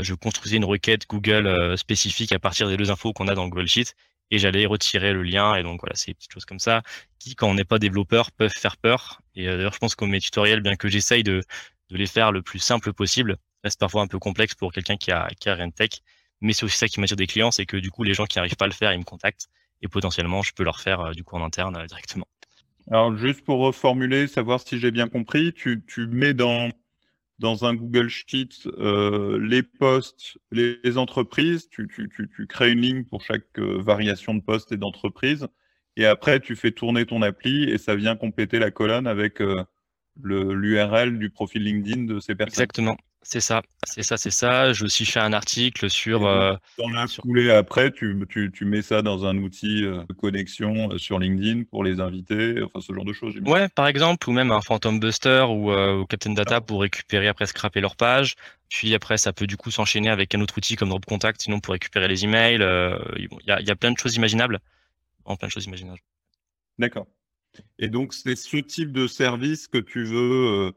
je 0.00 0.14
construisais 0.14 0.56
une 0.56 0.64
requête 0.64 1.06
Google 1.08 1.46
euh, 1.46 1.76
spécifique 1.76 2.32
à 2.32 2.38
partir 2.38 2.68
des 2.68 2.76
deux 2.76 2.90
infos 2.90 3.12
qu'on 3.12 3.28
a 3.28 3.34
dans 3.34 3.48
Google 3.48 3.66
Sheet 3.66 3.94
et 4.30 4.38
j'allais 4.38 4.66
retirer 4.66 5.12
le 5.12 5.22
lien. 5.22 5.54
Et 5.56 5.62
donc 5.62 5.80
voilà, 5.80 5.96
c'est 5.96 6.12
des 6.12 6.14
petites 6.14 6.32
choses 6.32 6.44
comme 6.44 6.58
ça 6.58 6.82
qui, 7.18 7.34
quand 7.34 7.48
on 7.48 7.54
n'est 7.54 7.64
pas 7.64 7.78
développeur, 7.78 8.30
peuvent 8.30 8.52
faire 8.52 8.76
peur. 8.76 9.20
Et 9.34 9.48
euh, 9.48 9.56
d'ailleurs, 9.56 9.74
je 9.74 9.78
pense 9.78 9.94
que 9.94 10.04
mes 10.04 10.20
tutoriels, 10.20 10.60
bien 10.60 10.76
que 10.76 10.88
j'essaye 10.88 11.22
de, 11.24 11.42
les 11.90 12.06
faire 12.06 12.30
le 12.30 12.40
plus 12.40 12.60
simple 12.60 12.92
possible, 12.92 13.36
reste 13.64 13.80
parfois 13.80 14.02
un 14.02 14.06
peu 14.06 14.20
complexe 14.20 14.54
pour 14.54 14.72
quelqu'un 14.72 14.96
qui 14.96 15.10
a, 15.10 15.28
qui 15.40 15.48
a 15.48 15.54
rien 15.54 15.68
de 15.68 15.72
tech. 15.72 15.90
Mais 16.40 16.52
c'est 16.52 16.64
aussi 16.64 16.78
ça 16.78 16.88
qui 16.88 17.00
m'attire 17.00 17.16
des 17.16 17.26
clients, 17.26 17.50
c'est 17.50 17.66
que 17.66 17.76
du 17.76 17.90
coup, 17.90 18.04
les 18.04 18.14
gens 18.14 18.26
qui 18.26 18.38
n'arrivent 18.38 18.56
pas 18.56 18.66
à 18.66 18.68
le 18.68 18.74
faire, 18.74 18.92
ils 18.92 18.98
me 18.98 19.04
contactent 19.04 19.48
et 19.82 19.88
potentiellement, 19.88 20.42
je 20.42 20.52
peux 20.52 20.62
leur 20.62 20.80
faire 20.80 21.10
du 21.12 21.24
coup 21.24 21.36
en 21.36 21.44
interne 21.44 21.84
directement. 21.86 22.26
Alors, 22.90 23.16
juste 23.16 23.44
pour 23.44 23.58
reformuler, 23.58 24.26
savoir 24.26 24.60
si 24.60 24.78
j'ai 24.78 24.90
bien 24.90 25.08
compris, 25.08 25.52
tu 25.52 25.82
mets 26.06 26.34
dans 26.34 26.70
dans 27.40 27.64
un 27.64 27.74
Google 27.74 28.08
Sheet 28.08 28.68
euh, 28.78 29.38
les 29.40 29.62
postes, 29.62 30.38
les, 30.52 30.98
entreprises, 30.98 31.68
tu, 31.70 31.88
tu, 31.88 32.08
tu, 32.14 32.28
tu, 32.28 32.46
crées 32.46 32.70
une 32.70 32.82
ligne 32.82 33.04
pour 33.04 33.22
chaque 33.22 33.58
euh, 33.58 33.80
variation 33.80 34.34
de 34.34 34.42
poste 34.42 34.72
et 34.72 34.76
d'entreprise, 34.76 35.48
et 35.96 36.04
après 36.04 36.38
tu 36.40 36.54
fais 36.54 36.70
tourner 36.70 37.06
ton 37.06 37.22
appli 37.22 37.64
et 37.64 37.78
ça 37.78 37.96
vient 37.96 38.14
compléter 38.14 38.58
la 38.58 38.70
colonne 38.70 39.06
avec 39.06 39.40
euh, 39.40 39.64
l'URL 40.22 41.18
du 41.18 41.30
profil 41.30 41.64
LinkedIn 41.64 42.04
de 42.04 42.20
ces 42.20 42.34
personnes. 42.34 42.62
Exactement. 42.62 42.96
C'est 43.22 43.40
ça, 43.40 43.62
c'est 43.84 44.02
ça, 44.02 44.16
c'est 44.16 44.30
ça. 44.30 44.72
J'ai 44.72 44.84
aussi 44.86 45.04
fait 45.04 45.20
un 45.20 45.34
article 45.34 45.90
sur. 45.90 46.26
Euh, 46.26 46.56
dans 46.78 46.88
la 46.88 47.58
après, 47.58 47.92
tu, 47.92 48.18
tu, 48.30 48.50
tu, 48.50 48.64
mets 48.64 48.80
ça 48.80 49.02
dans 49.02 49.26
un 49.26 49.36
outil 49.36 49.84
euh, 49.84 50.04
de 50.08 50.14
connexion 50.14 50.90
euh, 50.90 50.98
sur 50.98 51.18
LinkedIn 51.18 51.64
pour 51.64 51.84
les 51.84 52.00
invités, 52.00 52.62
enfin 52.62 52.80
ce 52.80 52.94
genre 52.94 53.04
de 53.04 53.12
choses. 53.12 53.36
Ouais, 53.44 53.68
par 53.68 53.86
exemple, 53.88 54.28
ou 54.30 54.32
même 54.32 54.50
un 54.50 54.62
Phantom 54.62 54.98
Buster 54.98 55.44
ou, 55.48 55.70
ou 55.70 56.06
Captain 56.06 56.32
Data 56.32 56.56
ah. 56.56 56.60
pour 56.62 56.80
récupérer 56.80 57.28
après 57.28 57.44
scraper 57.44 57.82
leur 57.82 57.94
page. 57.94 58.36
Puis 58.70 58.94
après, 58.94 59.18
ça 59.18 59.34
peut 59.34 59.46
du 59.46 59.58
coup 59.58 59.70
s'enchaîner 59.70 60.08
avec 60.08 60.34
un 60.34 60.40
autre 60.40 60.56
outil 60.56 60.76
comme 60.76 60.88
Drop 60.88 61.04
Contact, 61.04 61.42
sinon 61.42 61.60
pour 61.60 61.72
récupérer 61.72 62.08
les 62.08 62.24
emails. 62.24 62.64
Il 63.16 63.28
y, 63.46 63.50
a, 63.50 63.60
y 63.60 63.70
a 63.70 63.76
plein 63.76 63.92
de 63.92 63.98
choses 63.98 64.16
imaginables. 64.16 64.60
En 65.26 65.36
plein 65.36 65.48
de 65.48 65.52
choses 65.52 65.66
imaginables. 65.66 66.00
D'accord. 66.78 67.06
Et 67.78 67.88
donc, 67.88 68.14
c'est 68.14 68.36
ce 68.36 68.56
type 68.56 68.92
de 68.92 69.06
service 69.06 69.68
que 69.68 69.78
tu 69.78 70.04
veux 70.04 70.72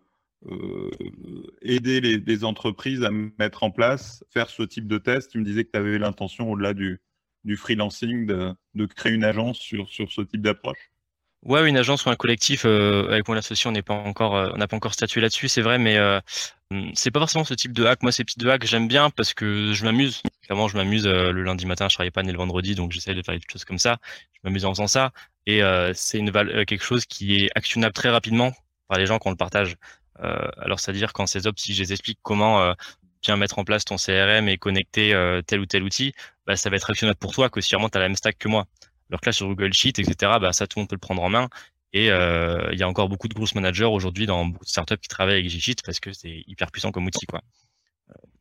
aider 1.62 2.01
les, 2.01 2.43
entreprises 2.43 3.03
à 3.03 3.12
mettre 3.39 3.63
en 3.63 3.71
place, 3.71 4.23
faire 4.29 4.50
ce 4.50 4.63
type 4.63 4.88
de 4.88 4.97
test. 4.97 5.31
Tu 5.31 5.39
me 5.39 5.43
disais 5.43 5.63
que 5.63 5.71
tu 5.71 5.79
avais 5.79 5.97
l'intention, 5.97 6.51
au-delà 6.51 6.73
du, 6.73 7.00
du 7.43 7.57
freelancing, 7.57 8.25
de, 8.25 8.85
créer 8.85 9.13
une 9.13 9.23
agence 9.23 9.57
sur, 9.57 9.89
sur 9.89 10.12
ce 10.12 10.21
type 10.21 10.41
d'approche. 10.41 10.91
Ouais, 11.43 11.67
une 11.67 11.75
agence 11.75 12.05
ou 12.05 12.09
un 12.09 12.15
collectif. 12.15 12.63
Euh, 12.65 13.07
avec 13.09 13.27
mon 13.27 13.35
associé, 13.35 13.67
on 13.67 13.73
n'est 13.73 13.81
pas 13.81 13.93
encore, 13.93 14.35
euh, 14.35 14.55
n'a 14.55 14.67
pas 14.67 14.77
encore 14.77 14.93
statué 14.93 15.19
là-dessus, 15.19 15.50
c'est 15.50 15.62
vrai, 15.62 15.77
mais 15.77 16.00
hum, 16.71 16.91
c'est 16.93 17.12
pas 17.12 17.19
forcément 17.19 17.43
ce 17.43 17.53
type 17.53 17.73
de 17.73 17.85
hack. 17.85 18.01
Moi, 18.01 18.12
ces 18.13 18.23
petits 18.23 18.39
de 18.39 18.50
hack, 18.50 18.65
j'aime 18.65 18.88
bien 18.88 19.09
parce 19.09 19.33
que 19.33 19.73
je 19.73 19.83
m'amuse. 19.83 20.21
Clairement, 20.43 20.69
je 20.69 20.77
m'amuse 20.77 21.05
le 21.05 21.43
lundi 21.43 21.65
matin. 21.65 21.89
Je 21.89 21.95
travaille 21.95 22.12
pas 22.12 22.23
ni 22.23 22.31
le 22.31 22.38
vendredi, 22.38 22.75
donc 22.75 22.91
j'essaie 22.91 23.13
de 23.13 23.21
faire 23.21 23.35
des 23.35 23.41
choses 23.51 23.65
comme 23.65 23.79
ça. 23.79 23.97
Je 24.33 24.39
m'amuse 24.43 24.63
en 24.65 24.73
faisant 24.73 24.88
ça, 24.88 25.12
et 25.45 25.62
c'est 25.93 26.23
quelque 26.65 26.83
chose 26.83 27.05
qui 27.05 27.35
est 27.35 27.50
actionnable 27.55 27.93
très 27.93 28.09
rapidement 28.09 28.53
par 28.88 28.97
les 28.97 29.05
gens 29.05 29.19
quand 29.19 29.29
le 29.29 29.35
partage. 29.35 29.75
Euh, 30.22 30.50
alors, 30.58 30.79
c'est-à-dire 30.79 31.13
quand 31.13 31.25
ces 31.25 31.48
ops, 31.48 31.62
si 31.62 31.74
je 31.74 31.82
les 31.82 31.93
explique 31.93 32.20
comment 32.22 32.62
euh, 32.62 32.74
tiens, 33.22 33.38
mettre 33.38 33.60
en 33.60 33.63
place 33.63 33.86
ton 33.86 33.96
CRM 33.96 34.48
et 34.48 34.58
connecter 34.58 35.12
tel 35.48 35.60
ou 35.60 35.65
tel 35.65 35.84
outil, 35.84 36.13
bah, 36.46 36.55
ça 36.55 36.70
va 36.70 36.75
être 36.75 36.89
actionnable 36.89 37.20
pour 37.20 37.34
toi 37.34 37.50
que 37.50 37.62
si 37.62 37.74
vraiment 37.74 37.89
tu 37.89 37.98
as 37.98 38.01
la 38.01 38.08
même 38.08 38.15
stack 38.15 38.38
que 38.38 38.48
moi. 38.48 38.65
Alors 39.10 39.22
que 39.22 39.27
là, 39.27 39.32
sur 39.32 39.48
Google 39.48 39.74
Sheet, 39.74 40.00
etc., 40.00 40.34
bah, 40.41 40.53
ça, 40.53 40.67
tout 40.67 40.79
le 40.79 40.82
monde 40.82 40.89
peut 40.89 40.96
le 40.96 41.00
prendre 41.00 41.24
en 41.24 41.29
main. 41.29 41.50
Et 41.93 42.08
il 42.08 42.79
y 42.79 42.84
a 42.84 42.88
encore 42.88 43.08
beaucoup 43.08 43.27
de 43.27 43.34
grosses 43.34 43.55
managers 43.55 43.86
aujourd'hui 43.86 44.25
dans 44.25 44.46
beaucoup 44.46 44.65
de 44.65 44.70
startups 44.70 44.98
qui 44.98 45.08
travaillent 45.08 45.36
avec 45.36 45.50
G 45.50 45.60
Sheet 45.60 45.77
parce 45.86 46.00
que 46.00 46.12
c'est 46.12 46.43
hyper 46.48 46.72
puissant 46.72 46.91
comme 46.91 47.05
outil. 47.05 47.25
Quoi. 47.27 47.41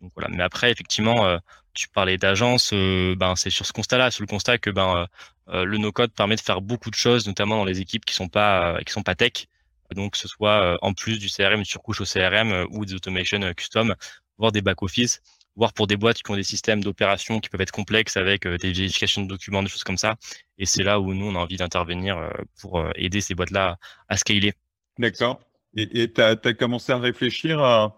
donc 0.00 0.10
voilà. 0.16 0.30
Mais 0.34 0.42
après, 0.42 0.72
effectivement, 0.72 1.38
tu 1.74 1.88
parlais 1.88 2.16
d'agence, 2.18 2.72
ben, 2.72 3.36
c'est 3.36 3.50
sur 3.50 3.66
ce 3.66 3.72
constat-là, 3.72 4.10
sur 4.10 4.22
le 4.22 4.26
constat 4.26 4.58
que 4.58 4.70
ben, 4.70 5.06
le 5.48 5.78
no-code 5.78 6.12
permet 6.12 6.36
de 6.36 6.40
faire 6.40 6.60
beaucoup 6.60 6.90
de 6.90 6.96
choses, 6.96 7.26
notamment 7.26 7.56
dans 7.56 7.64
les 7.66 7.80
équipes 7.80 8.04
qui 8.04 8.14
sont 8.14 8.28
pas, 8.28 8.78
qui 8.84 8.92
sont 8.92 9.02
pas 9.02 9.14
tech. 9.14 9.46
Donc, 9.94 10.16
ce 10.16 10.28
soit 10.28 10.76
en 10.82 10.92
plus 10.92 11.18
du 11.18 11.28
CRM, 11.28 11.60
une 11.60 11.64
surcouche 11.64 12.00
au 12.00 12.04
CRM 12.04 12.66
ou 12.70 12.84
des 12.84 12.94
automations 12.94 13.40
custom, 13.54 13.94
voire 14.38 14.52
des 14.52 14.62
back-office, 14.62 15.20
voire 15.56 15.72
pour 15.72 15.86
des 15.86 15.96
boîtes 15.96 16.22
qui 16.22 16.30
ont 16.30 16.36
des 16.36 16.42
systèmes 16.42 16.82
d'opération 16.82 17.40
qui 17.40 17.48
peuvent 17.48 17.60
être 17.60 17.72
complexes 17.72 18.16
avec 18.16 18.46
des 18.46 18.72
vérifications 18.72 19.22
de 19.22 19.28
documents, 19.28 19.62
des 19.62 19.68
choses 19.68 19.84
comme 19.84 19.98
ça. 19.98 20.16
Et 20.58 20.66
c'est 20.66 20.82
là 20.82 21.00
où 21.00 21.14
nous, 21.14 21.26
on 21.26 21.34
a 21.34 21.38
envie 21.38 21.56
d'intervenir 21.56 22.32
pour 22.60 22.84
aider 22.96 23.20
ces 23.20 23.34
boîtes-là 23.34 23.78
à 24.08 24.16
scaler. 24.16 24.52
D'accord. 24.98 25.40
Et 25.76 26.12
tu 26.12 26.20
as, 26.20 26.36
commencé 26.54 26.92
à 26.92 26.98
réfléchir 26.98 27.92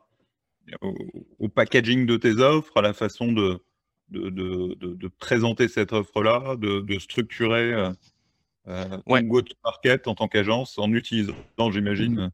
au, 0.80 1.48
packaging 1.48 2.06
de 2.06 2.16
tes 2.16 2.36
offres, 2.38 2.76
à 2.76 2.82
la 2.82 2.92
façon 2.92 3.32
de, 3.32 3.58
de, 4.10 4.30
de, 4.30 5.08
présenter 5.08 5.68
cette 5.68 5.92
offre-là, 5.92 6.56
de, 6.56 6.98
structurer 6.98 7.74
euh, 8.68 8.98
ouais. 9.06 9.22
go-to-market 9.22 10.06
en 10.06 10.14
tant 10.14 10.28
qu'agence 10.28 10.78
en 10.78 10.92
utilisant, 10.92 11.34
j'imagine, 11.70 12.30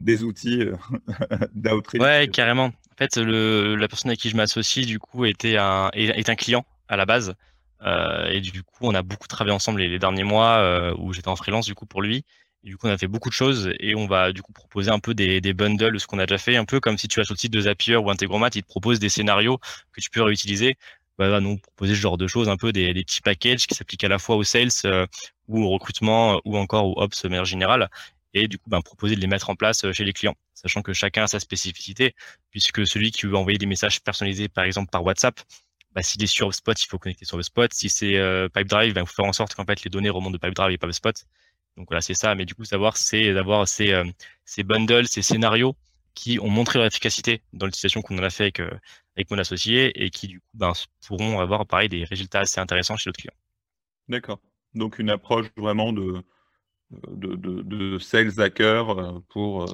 des 0.00 0.22
outils 0.22 0.62
euh, 0.62 0.76
d'outreach. 1.54 2.00
Ouais, 2.00 2.28
carrément. 2.32 2.66
En 2.66 2.96
fait, 2.96 3.16
le, 3.16 3.74
la 3.76 3.88
personne 3.88 4.10
avec 4.10 4.20
qui 4.20 4.30
je 4.30 4.36
m'associe, 4.36 4.86
du 4.86 4.98
coup, 4.98 5.24
était 5.24 5.56
un, 5.56 5.90
est, 5.94 6.28
un 6.28 6.36
client 6.36 6.64
à 6.88 6.96
la 6.96 7.06
base. 7.06 7.34
Euh, 7.82 8.26
et 8.28 8.40
du 8.40 8.62
coup, 8.62 8.82
on 8.82 8.94
a 8.94 9.02
beaucoup 9.02 9.28
travaillé 9.28 9.54
ensemble 9.54 9.80
les, 9.80 9.88
les 9.88 9.98
derniers 9.98 10.24
mois 10.24 10.58
euh, 10.58 10.94
où 10.98 11.12
j'étais 11.12 11.28
en 11.28 11.36
freelance 11.36 11.66
du 11.66 11.74
coup 11.74 11.84
pour 11.84 12.00
lui 12.00 12.24
du 12.64 12.78
coup, 12.78 12.86
on 12.86 12.90
a 12.90 12.98
fait 12.98 13.06
beaucoup 13.06 13.28
de 13.28 13.34
choses 13.34 13.72
et 13.78 13.94
on 13.94 14.06
va 14.06 14.32
du 14.32 14.42
coup 14.42 14.52
proposer 14.52 14.90
un 14.90 14.98
peu 14.98 15.14
des, 15.14 15.40
des 15.40 15.52
bundles, 15.52 16.00
ce 16.00 16.06
qu'on 16.06 16.18
a 16.18 16.26
déjà 16.26 16.38
fait, 16.38 16.56
un 16.56 16.64
peu 16.64 16.80
comme 16.80 16.96
si 16.96 17.08
tu 17.08 17.20
vas 17.20 17.24
sur 17.24 17.34
le 17.34 17.38
site 17.38 17.52
de 17.52 17.60
Zapier 17.60 17.96
ou 17.96 18.10
Integromat, 18.10 18.48
ils 18.54 18.62
te 18.62 18.66
proposent 18.66 18.98
des 18.98 19.10
scénarios 19.10 19.58
que 19.92 20.00
tu 20.00 20.10
peux 20.10 20.22
réutiliser. 20.22 20.78
Bah, 21.18 21.28
va 21.28 21.40
nous 21.40 21.58
proposer 21.58 21.94
ce 21.94 22.00
genre 22.00 22.18
de 22.18 22.26
choses, 22.26 22.48
un 22.48 22.56
peu 22.56 22.72
des, 22.72 22.92
petits 22.92 23.20
packages 23.20 23.66
qui 23.68 23.74
s'appliquent 23.74 24.04
à 24.04 24.08
la 24.08 24.18
fois 24.18 24.36
aux 24.36 24.42
sales 24.42 24.70
euh, 24.84 25.06
ou 25.46 25.62
au 25.62 25.68
recrutement 25.70 26.40
ou 26.44 26.58
encore 26.58 26.86
au 26.86 27.00
ops 27.00 27.22
de 27.22 27.28
manière 27.28 27.44
générale. 27.44 27.88
Et 28.34 28.48
du 28.48 28.58
coup, 28.58 28.68
bah, 28.68 28.80
proposer 28.84 29.14
de 29.14 29.20
les 29.20 29.28
mettre 29.28 29.48
en 29.50 29.54
place 29.54 29.84
euh, 29.84 29.92
chez 29.92 30.04
les 30.04 30.12
clients, 30.12 30.34
sachant 30.54 30.82
que 30.82 30.92
chacun 30.92 31.24
a 31.24 31.26
sa 31.28 31.38
spécificité, 31.38 32.14
puisque 32.50 32.86
celui 32.86 33.12
qui 33.12 33.26
veut 33.26 33.36
envoyer 33.36 33.58
des 33.58 33.66
messages 33.66 34.00
personnalisés, 34.02 34.48
par 34.48 34.64
exemple 34.64 34.90
par 34.90 35.04
WhatsApp, 35.04 35.40
bah, 35.94 36.02
s'il 36.02 36.22
est 36.22 36.26
sur 36.26 36.48
HubSpot, 36.48 36.72
il 36.72 36.86
faut 36.86 36.98
connecter 36.98 37.24
sur 37.24 37.38
HubSpot. 37.38 37.72
Si 37.72 37.88
c'est 37.88 38.16
euh, 38.16 38.48
Pipedrive, 38.48 38.94
bah, 38.94 39.02
il 39.02 39.06
faut 39.06 39.14
faire 39.14 39.24
en 39.24 39.32
sorte 39.32 39.54
qu'en 39.54 39.64
fait 39.64 39.84
les 39.84 39.90
données 39.90 40.10
remontent 40.10 40.32
de 40.32 40.38
Pipedrive 40.38 40.74
et 40.74 40.78
pas 40.78 40.88
HubSpot. 40.88 41.12
Donc 41.76 41.88
voilà, 41.88 42.00
c'est 42.00 42.14
ça. 42.14 42.34
Mais 42.34 42.44
du 42.44 42.54
coup, 42.54 42.64
savoir, 42.64 42.96
c'est 42.96 43.32
d'avoir 43.34 43.68
ces, 43.68 43.92
euh, 43.92 44.04
ces 44.44 44.64
bundles, 44.64 45.06
ces 45.06 45.22
scénarios 45.22 45.76
qui 46.14 46.38
ont 46.40 46.48
montré 46.48 46.78
leur 46.78 46.86
efficacité 46.86 47.42
dans 47.52 47.66
l'utilisation 47.66 48.02
qu'on 48.02 48.18
en 48.18 48.22
a 48.22 48.30
fait 48.30 48.44
avec, 48.44 48.60
euh, 48.60 48.70
avec 49.16 49.30
mon 49.30 49.38
associé 49.38 50.04
et 50.04 50.10
qui, 50.10 50.28
du 50.28 50.40
coup, 50.40 50.46
ben, 50.54 50.72
pourront 51.06 51.40
avoir, 51.40 51.66
pareil, 51.66 51.88
des 51.88 52.04
résultats 52.04 52.40
assez 52.40 52.60
intéressants 52.60 52.96
chez 52.96 53.08
notre 53.10 53.20
client. 53.20 53.34
D'accord. 54.08 54.40
Donc, 54.74 54.98
une 54.98 55.10
approche 55.10 55.46
vraiment 55.56 55.92
de, 55.92 56.22
de, 56.90 57.34
de, 57.34 57.62
de 57.62 57.98
sales 57.98 58.40
hacker 58.40 58.90
euh, 58.90 59.20
pour. 59.28 59.66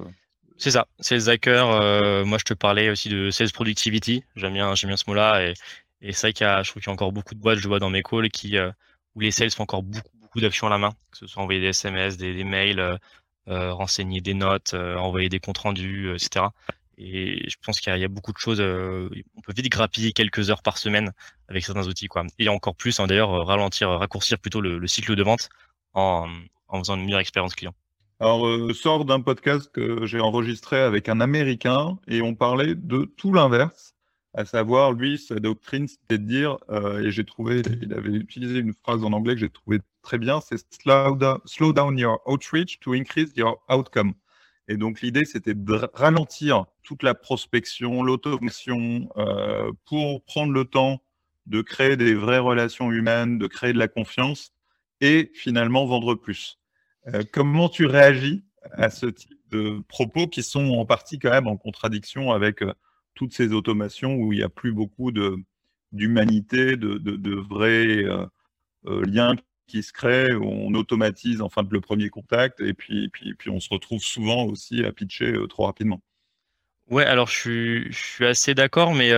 C'est 0.57 0.71
ça, 0.71 0.87
sales 0.99 1.31
hacker. 1.31 2.27
moi, 2.27 2.39
je 2.39 2.45
te 2.45 2.55
parlais 2.55 2.91
aussi 2.91 3.09
de 3.09 3.31
sales 3.31 3.53
productivity. 3.53 4.25
J'aime 4.37 4.53
bien, 4.53 4.75
j'aime 4.75 4.89
bien 4.89 4.97
ce 4.99 5.05
mot-là. 5.09 5.43
Et, 5.47 5.55
et 6.03 6.13
c'est 6.13 6.29
vrai 6.29 6.33
qu'il 6.35 6.47
y 6.47 6.51
a, 6.51 6.63
je 6.63 6.71
trouve 6.71 6.83
qu'il 6.83 6.91
y 6.91 6.93
a 6.93 6.95
encore 6.95 7.13
beaucoup 7.13 7.35
de 7.35 7.41
boîtes, 7.41 7.59
je 7.59 7.67
vois 7.67 7.79
dans 7.79 7.89
mes 7.89 8.03
calls, 8.03 8.29
qui, 8.29 8.59
où 9.15 9.21
les 9.21 9.31
sales 9.31 9.51
font 9.51 9.63
encore 9.63 9.83
beaucoup 9.83 10.11
beaucoup 10.31 10.41
d'actions 10.41 10.69
à 10.69 10.71
la 10.71 10.79
main, 10.79 10.93
que 11.11 11.19
ce 11.19 11.27
soit 11.27 11.43
envoyer 11.43 11.61
des 11.61 11.69
SMS, 11.69 12.17
des, 12.17 12.45
mails, 12.45 12.79
euh, 12.79 12.93
euh, 12.93 12.99
renseigner 13.47 14.21
des 14.21 14.35
notes, 14.35 14.75
euh, 14.75 14.97
envoyer 14.97 15.29
des 15.29 15.41
comptes 15.41 15.59
rendus, 15.59 16.13
etc. 16.15 16.47
Et 16.99 17.49
je 17.49 17.57
pense 17.65 17.81
qu'il 17.81 17.97
y, 17.97 18.05
a 18.05 18.09
beaucoup 18.09 18.33
de 18.33 18.39
choses. 18.39 18.61
on 18.61 19.41
peut 19.41 19.55
vite 19.57 19.71
grappiller 19.71 20.13
quelques 20.13 20.51
heures 20.51 20.63
par 20.63 20.77
semaine 20.77 21.13
avec 21.49 21.65
certains 21.65 21.87
outils, 21.87 22.09
quoi. 22.09 22.25
Et 22.39 22.51
encore 22.51 22.77
plus, 22.77 23.01
hein, 23.01 23.07
d'ailleurs, 23.07 23.47
ralentir, 23.47 23.89
raccourcir 23.89 24.39
plutôt 24.39 24.61
le, 24.61 24.87
cycle 24.87 25.17
de 25.17 25.23
vente 25.23 25.49
en, 25.95 26.29
en, 26.69 26.79
faisant 26.79 26.97
une 26.97 27.07
meilleure 27.07 27.21
expérience 27.21 27.55
client. 27.55 27.75
Alors, 28.21 28.47
sort 28.75 29.07
d'un 29.07 29.23
podcast 29.23 29.71
que 29.73 30.05
j'ai 30.05 30.21
enregistré 30.21 30.79
avec 30.79 31.09
un 31.09 31.21
Américain 31.21 31.99
et 32.07 32.21
on 32.21 32.35
parlait 32.35 32.75
de 32.75 33.05
tout 33.17 33.33
l'inverse 33.33 33.95
à 34.35 34.45
savoir, 34.45 34.93
lui, 34.93 35.19
sa 35.19 35.37
doctrine, 35.37 35.89
c'était 35.89 36.19
de 36.19 36.25
dire, 36.25 36.59
euh, 36.71 37.03
et 37.03 37.11
j'ai 37.11 37.25
trouvé, 37.25 37.63
il 37.83 37.93
avait 37.93 38.13
utilisé 38.13 38.59
une 38.59 38.75
phrase 38.75 39.05
en 39.05 39.13
anglais 39.13 39.35
que 39.35 39.41
j'ai 39.41 39.51
trouvé 39.51 39.81
très 40.03 40.19
bien, 40.19 40.41
c'est 40.41 40.59
slow 40.73 41.19
slow 41.45 41.73
down 41.73 41.99
your 41.99 42.21
outreach 42.27 42.79
to 42.81 42.93
increase 42.93 43.33
your 43.37 43.63
outcome. 43.69 44.15
Et 44.69 44.77
donc 44.77 45.01
l'idée, 45.01 45.25
c'était 45.25 45.55
de 45.55 45.81
ralentir 45.95 46.65
toute 46.85 47.03
la 47.03 47.15
prospection, 47.15 48.05
l'automation, 48.05 49.09
euh, 49.17 49.73
pour 49.85 50.23
prendre 50.25 50.53
le 50.53 50.65
temps 50.65 51.03
de 51.47 51.61
créer 51.61 51.97
des 51.97 52.15
vraies 52.15 52.39
relations 52.39 52.93
humaines, 52.93 53.39
de 53.39 53.49
créer 53.49 53.73
de 53.73 53.79
la 53.79 53.89
confiance 53.89 54.53
et 55.01 55.33
finalement 55.35 55.87
vendre 55.87 56.15
plus. 56.15 56.59
Euh, 57.09 57.25
comment 57.33 57.69
tu 57.69 57.87
réagis 57.87 58.45
à 58.73 58.91
ce 58.91 59.07
type 59.07 59.41
de 59.51 59.83
propos 59.89 60.29
qui 60.29 60.45
sont 60.45 60.71
en 60.71 60.87
partie 60.87 61.19
quand 61.19 61.31
même 61.31 61.49
en 61.49 61.57
contradiction 61.57 62.31
avec 62.31 62.63
toutes 63.15 63.33
ces 63.33 63.53
automations 63.53 64.15
où 64.15 64.33
il 64.33 64.39
n'y 64.39 64.43
a 64.43 64.49
plus 64.49 64.73
beaucoup 64.73 65.13
d'humanité, 65.93 66.77
de, 66.77 66.99
de, 66.99 67.35
vrais 67.35 68.05
euh, 68.05 68.27
euh, 68.87 69.05
liens 69.05 69.37
qui 69.67 69.83
se 69.83 69.93
créent, 69.93 70.33
où 70.33 70.45
on 70.45 70.75
automatise 70.75 71.43
enfin 71.43 71.67
le 71.71 71.81
premier 71.81 72.09
contact 72.09 72.61
et 72.61 72.75
puis, 72.75 73.09
puis, 73.09 73.35
puis 73.35 73.51
on 73.51 73.61
se 73.61 73.69
retrouve 73.71 74.03
souvent 74.03 74.45
aussi 74.45 74.85
à 74.85 74.93
pitcher 74.93 75.33
euh, 75.33 75.47
trop 75.47 75.67
rapidement. 75.67 76.01
Ouais, 76.89 77.05
alors 77.05 77.29
je 77.29 77.39
suis, 77.39 77.93
je 77.93 77.99
suis 77.99 78.27
assez 78.27 78.55
d'accord, 78.55 78.95
mais 78.95 79.11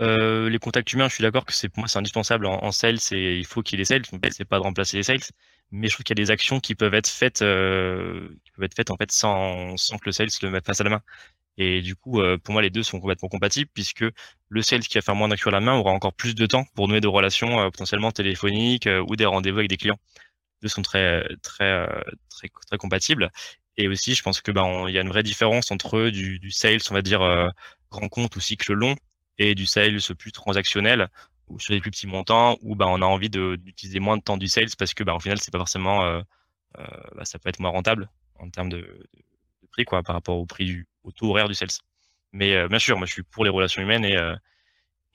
les 0.00 0.58
contacts 0.58 0.92
humains, 0.92 1.08
je 1.08 1.14
suis 1.14 1.22
d'accord 1.22 1.44
que 1.44 1.52
c'est 1.52 1.68
pour 1.68 1.80
moi 1.80 1.88
c'est 1.88 1.98
indispensable 1.98 2.46
en, 2.46 2.72
sales 2.72 2.98
et 3.12 3.36
il 3.38 3.44
faut 3.44 3.62
qu'il 3.62 3.78
y 3.78 3.82
ait 3.82 3.84
des 3.84 3.86
sales. 3.86 4.02
C'est 4.30 4.46
pas 4.46 4.58
de 4.58 4.62
remplacer 4.62 4.96
les 4.96 5.02
sales, 5.02 5.20
mais 5.72 5.88
je 5.88 5.94
trouve 5.94 6.04
qu'il 6.04 6.18
y 6.18 6.22
a 6.22 6.24
des 6.24 6.30
actions 6.30 6.60
qui 6.60 6.74
peuvent 6.74 6.94
être 6.94 7.08
faites, 7.08 7.40
peuvent 7.40 8.30
être 8.62 8.74
faites 8.74 8.90
en 8.90 8.96
fait 8.96 9.12
sans, 9.12 9.76
sans 9.76 9.98
que 9.98 10.06
le 10.06 10.12
sales 10.12 10.28
le 10.40 10.50
mette 10.50 10.64
face 10.64 10.80
à 10.80 10.84
la 10.84 10.90
main. 10.90 11.02
Et 11.56 11.82
du 11.82 11.94
coup, 11.94 12.20
euh, 12.20 12.36
pour 12.38 12.52
moi, 12.52 12.62
les 12.62 12.70
deux 12.70 12.82
sont 12.82 13.00
complètement 13.00 13.28
compatibles 13.28 13.70
puisque 13.72 14.04
le 14.48 14.62
sales 14.62 14.80
qui 14.80 14.98
va 14.98 15.02
faire 15.02 15.14
moins 15.14 15.28
d'actions 15.28 15.50
à 15.50 15.52
la 15.52 15.60
main 15.60 15.74
aura 15.76 15.92
encore 15.92 16.12
plus 16.12 16.34
de 16.34 16.46
temps 16.46 16.64
pour 16.74 16.88
nouer 16.88 17.00
des 17.00 17.08
relations 17.08 17.60
euh, 17.60 17.70
potentiellement 17.70 18.10
téléphoniques 18.10 18.86
euh, 18.86 19.04
ou 19.08 19.16
des 19.16 19.24
rendez-vous 19.24 19.58
avec 19.58 19.70
des 19.70 19.76
clients. 19.76 19.98
Les 20.62 20.66
deux 20.66 20.68
sont 20.68 20.82
très, 20.82 21.24
très, 21.42 21.86
très, 22.30 22.48
très 22.66 22.78
compatibles. 22.78 23.30
Et 23.76 23.88
aussi, 23.88 24.14
je 24.14 24.22
pense 24.22 24.40
que 24.40 24.50
ben, 24.52 24.88
il 24.88 24.94
y 24.94 24.98
a 24.98 25.02
une 25.02 25.08
vraie 25.08 25.22
différence 25.22 25.70
entre 25.70 26.08
du, 26.10 26.38
du 26.38 26.50
sales, 26.50 26.80
on 26.90 26.94
va 26.94 27.02
dire 27.02 27.20
grand 27.90 28.08
compte 28.08 28.36
ou 28.36 28.40
cycle 28.40 28.72
long, 28.72 28.96
et 29.38 29.54
du 29.54 29.66
sales 29.66 29.98
plus 30.18 30.32
transactionnel 30.32 31.08
ou 31.48 31.60
sur 31.60 31.74
des 31.74 31.80
plus 31.80 31.90
petits 31.90 32.06
montants 32.06 32.56
où 32.62 32.76
ben, 32.76 32.86
on 32.86 33.02
a 33.02 33.06
envie 33.06 33.30
d'utiliser 33.30 34.00
moins 34.00 34.16
de 34.16 34.22
temps 34.22 34.36
du 34.36 34.48
sales 34.48 34.70
parce 34.78 34.94
que 34.94 35.04
ben, 35.04 35.14
au 35.14 35.20
final, 35.20 35.38
c'est 35.40 35.50
pas 35.50 35.58
forcément, 35.58 36.22
ben, 36.78 37.24
ça 37.24 37.38
peut 37.38 37.48
être 37.48 37.60
moins 37.60 37.70
rentable 37.70 38.08
en 38.38 38.48
termes 38.48 38.70
de 38.70 39.08
prix 39.74 39.84
quoi, 39.84 40.02
par 40.02 40.14
rapport 40.14 40.38
au 40.38 40.46
prix 40.46 40.64
du, 40.64 40.86
au 41.02 41.10
taux 41.10 41.30
horaire 41.30 41.48
du 41.48 41.54
sales. 41.54 41.68
Mais 42.32 42.54
euh, 42.54 42.68
bien 42.68 42.78
sûr, 42.78 42.96
moi 42.96 43.06
je 43.06 43.12
suis 43.12 43.22
pour 43.22 43.44
les 43.44 43.50
relations 43.50 43.82
humaines 43.82 44.04
et. 44.04 44.16
Euh, 44.16 44.34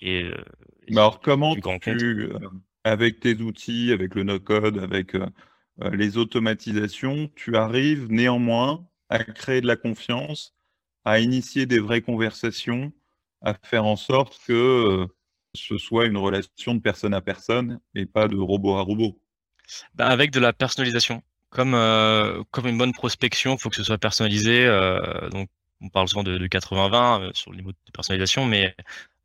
et, 0.01 0.23
euh, 0.23 0.35
alors 0.91 1.19
comment 1.19 1.55
tu, 1.55 2.31
avec 2.85 3.19
tes 3.19 3.35
outils, 3.35 3.91
avec 3.91 4.15
le 4.15 4.23
no-code, 4.23 4.77
avec 4.77 5.11
les 5.91 6.17
automatisations, 6.17 7.29
tu 7.35 7.57
arrives 7.57 8.07
néanmoins 8.09 8.87
à 9.09 9.21
créer 9.25 9.59
de 9.59 9.67
la 9.67 9.75
confiance, 9.75 10.55
à 11.03 11.19
initier 11.19 11.65
des 11.65 11.79
vraies 11.79 12.01
conversations, 12.01 12.93
à 13.41 13.55
faire 13.61 13.83
en 13.83 13.97
sorte 13.97 14.39
que 14.47 15.05
ce 15.53 15.77
soit 15.77 16.05
une 16.05 16.17
relation 16.17 16.75
de 16.75 16.79
personne 16.79 17.13
à 17.13 17.19
personne 17.19 17.81
et 17.93 18.05
pas 18.05 18.29
de 18.29 18.37
robot 18.37 18.77
à 18.77 18.81
robot? 18.81 19.19
Ben, 19.95 20.05
avec 20.05 20.31
de 20.31 20.39
la 20.39 20.53
personnalisation. 20.53 21.21
Comme, 21.49 21.71
comme 22.51 22.67
une 22.67 22.77
bonne 22.77 22.93
prospection, 22.93 23.55
il 23.55 23.59
faut 23.59 23.69
que 23.69 23.75
ce 23.75 23.83
soit 23.83 23.97
personnalisé. 23.97 24.65
donc 25.31 25.49
on 25.81 25.89
parle 25.89 26.07
souvent 26.09 26.23
de, 26.23 26.47
80-20 26.47 27.21
euh, 27.21 27.31
sur 27.33 27.51
le 27.51 27.57
niveau 27.57 27.71
de 27.71 27.77
personnalisation, 27.93 28.45
mais 28.45 28.75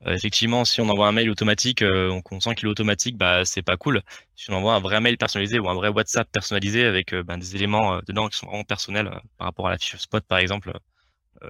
euh, 0.06 0.14
effectivement, 0.14 0.64
si 0.64 0.80
on 0.80 0.88
envoie 0.88 1.08
un 1.08 1.12
mail 1.12 1.30
automatique, 1.30 1.82
euh, 1.82 2.08
donc 2.08 2.30
on 2.32 2.40
sent 2.40 2.54
qu'il 2.54 2.68
est 2.68 2.70
automatique, 2.70 3.16
bah 3.16 3.44
c'est 3.44 3.62
pas 3.62 3.76
cool. 3.76 4.02
Si 4.36 4.50
on 4.50 4.54
envoie 4.54 4.74
un 4.74 4.80
vrai 4.80 5.00
mail 5.00 5.16
personnalisé 5.18 5.58
ou 5.58 5.68
un 5.68 5.74
vrai 5.74 5.88
WhatsApp 5.88 6.30
personnalisé 6.30 6.84
avec 6.84 7.14
ben, 7.14 7.38
des 7.38 7.56
éléments 7.56 8.00
dedans 8.06 8.28
qui 8.28 8.38
sont 8.38 8.46
vraiment 8.46 8.64
personnels 8.64 9.10
par 9.38 9.46
rapport 9.46 9.68
à 9.68 9.70
la 9.70 9.78
fiche 9.78 9.96
spot 9.96 10.24
par 10.26 10.38
exemple 10.38 10.72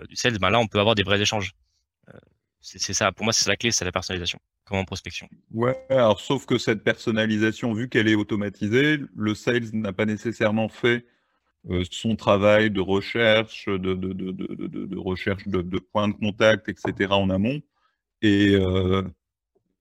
du 0.09 0.17
sales, 0.17 0.39
ben 0.39 0.51
là 0.51 0.59
on 0.59 0.67
peut 0.67 0.81
avoir 0.81 0.95
des 0.95 1.03
vrais 1.05 1.21
échanges. 1.21 1.55
C'est 2.65 2.95
ça, 2.95 3.13
pour 3.13 3.25
moi 3.25 3.33
c'est 3.33 3.49
la 3.49 3.57
clé, 3.57 3.71
c'est 3.71 3.85
la 3.85 3.93
personnalisation, 3.93 4.39
comme 4.65 4.79
en 4.79 4.85
prospection. 4.85 5.29
Ouais, 5.53 5.77
alors 5.91 6.21
sauf 6.21 6.47
que 6.47 6.59
cette 6.59 6.83
personnalisation, 6.83 7.75
vu 7.75 7.89
qu'elle 7.89 8.09
est 8.09 8.15
automatisée, 8.15 8.99
le 9.15 9.35
sales 9.35 9.71
n'a 9.73 9.93
pas 9.93 10.07
nécessairement 10.07 10.69
fait 10.69 11.07
euh, 11.71 11.85
son 11.91 12.17
travail 12.17 12.71
de 12.71 12.81
recherche, 12.81 13.67
de, 13.69 14.97
recherche 14.99 15.47
de, 15.47 15.79
points 15.79 16.09
de 16.09 16.15
contact, 16.15 16.69
etc. 16.69 17.13
en 17.13 17.31
amont. 17.31 17.61
et, 18.23 18.57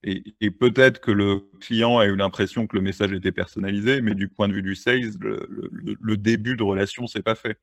et, 0.03 0.51
peut-être 0.51 0.99
que 0.99 1.11
le 1.11 1.49
client 1.61 1.97
a 1.97 2.05
eu 2.05 2.15
l'impression 2.15 2.67
que 2.67 2.75
le 2.75 2.81
message 2.81 3.13
était 3.13 3.31
personnalisé, 3.31 4.01
mais 4.01 4.15
du 4.15 4.27
point 4.27 4.49
de 4.49 4.53
vue 4.53 4.61
du 4.61 4.75
sales, 4.75 5.13
le, 5.21 6.17
début 6.17 6.57
de 6.57 6.63
relation 6.63 7.07
s'est 7.07 7.21
pas 7.21 7.35
fait. 7.35 7.57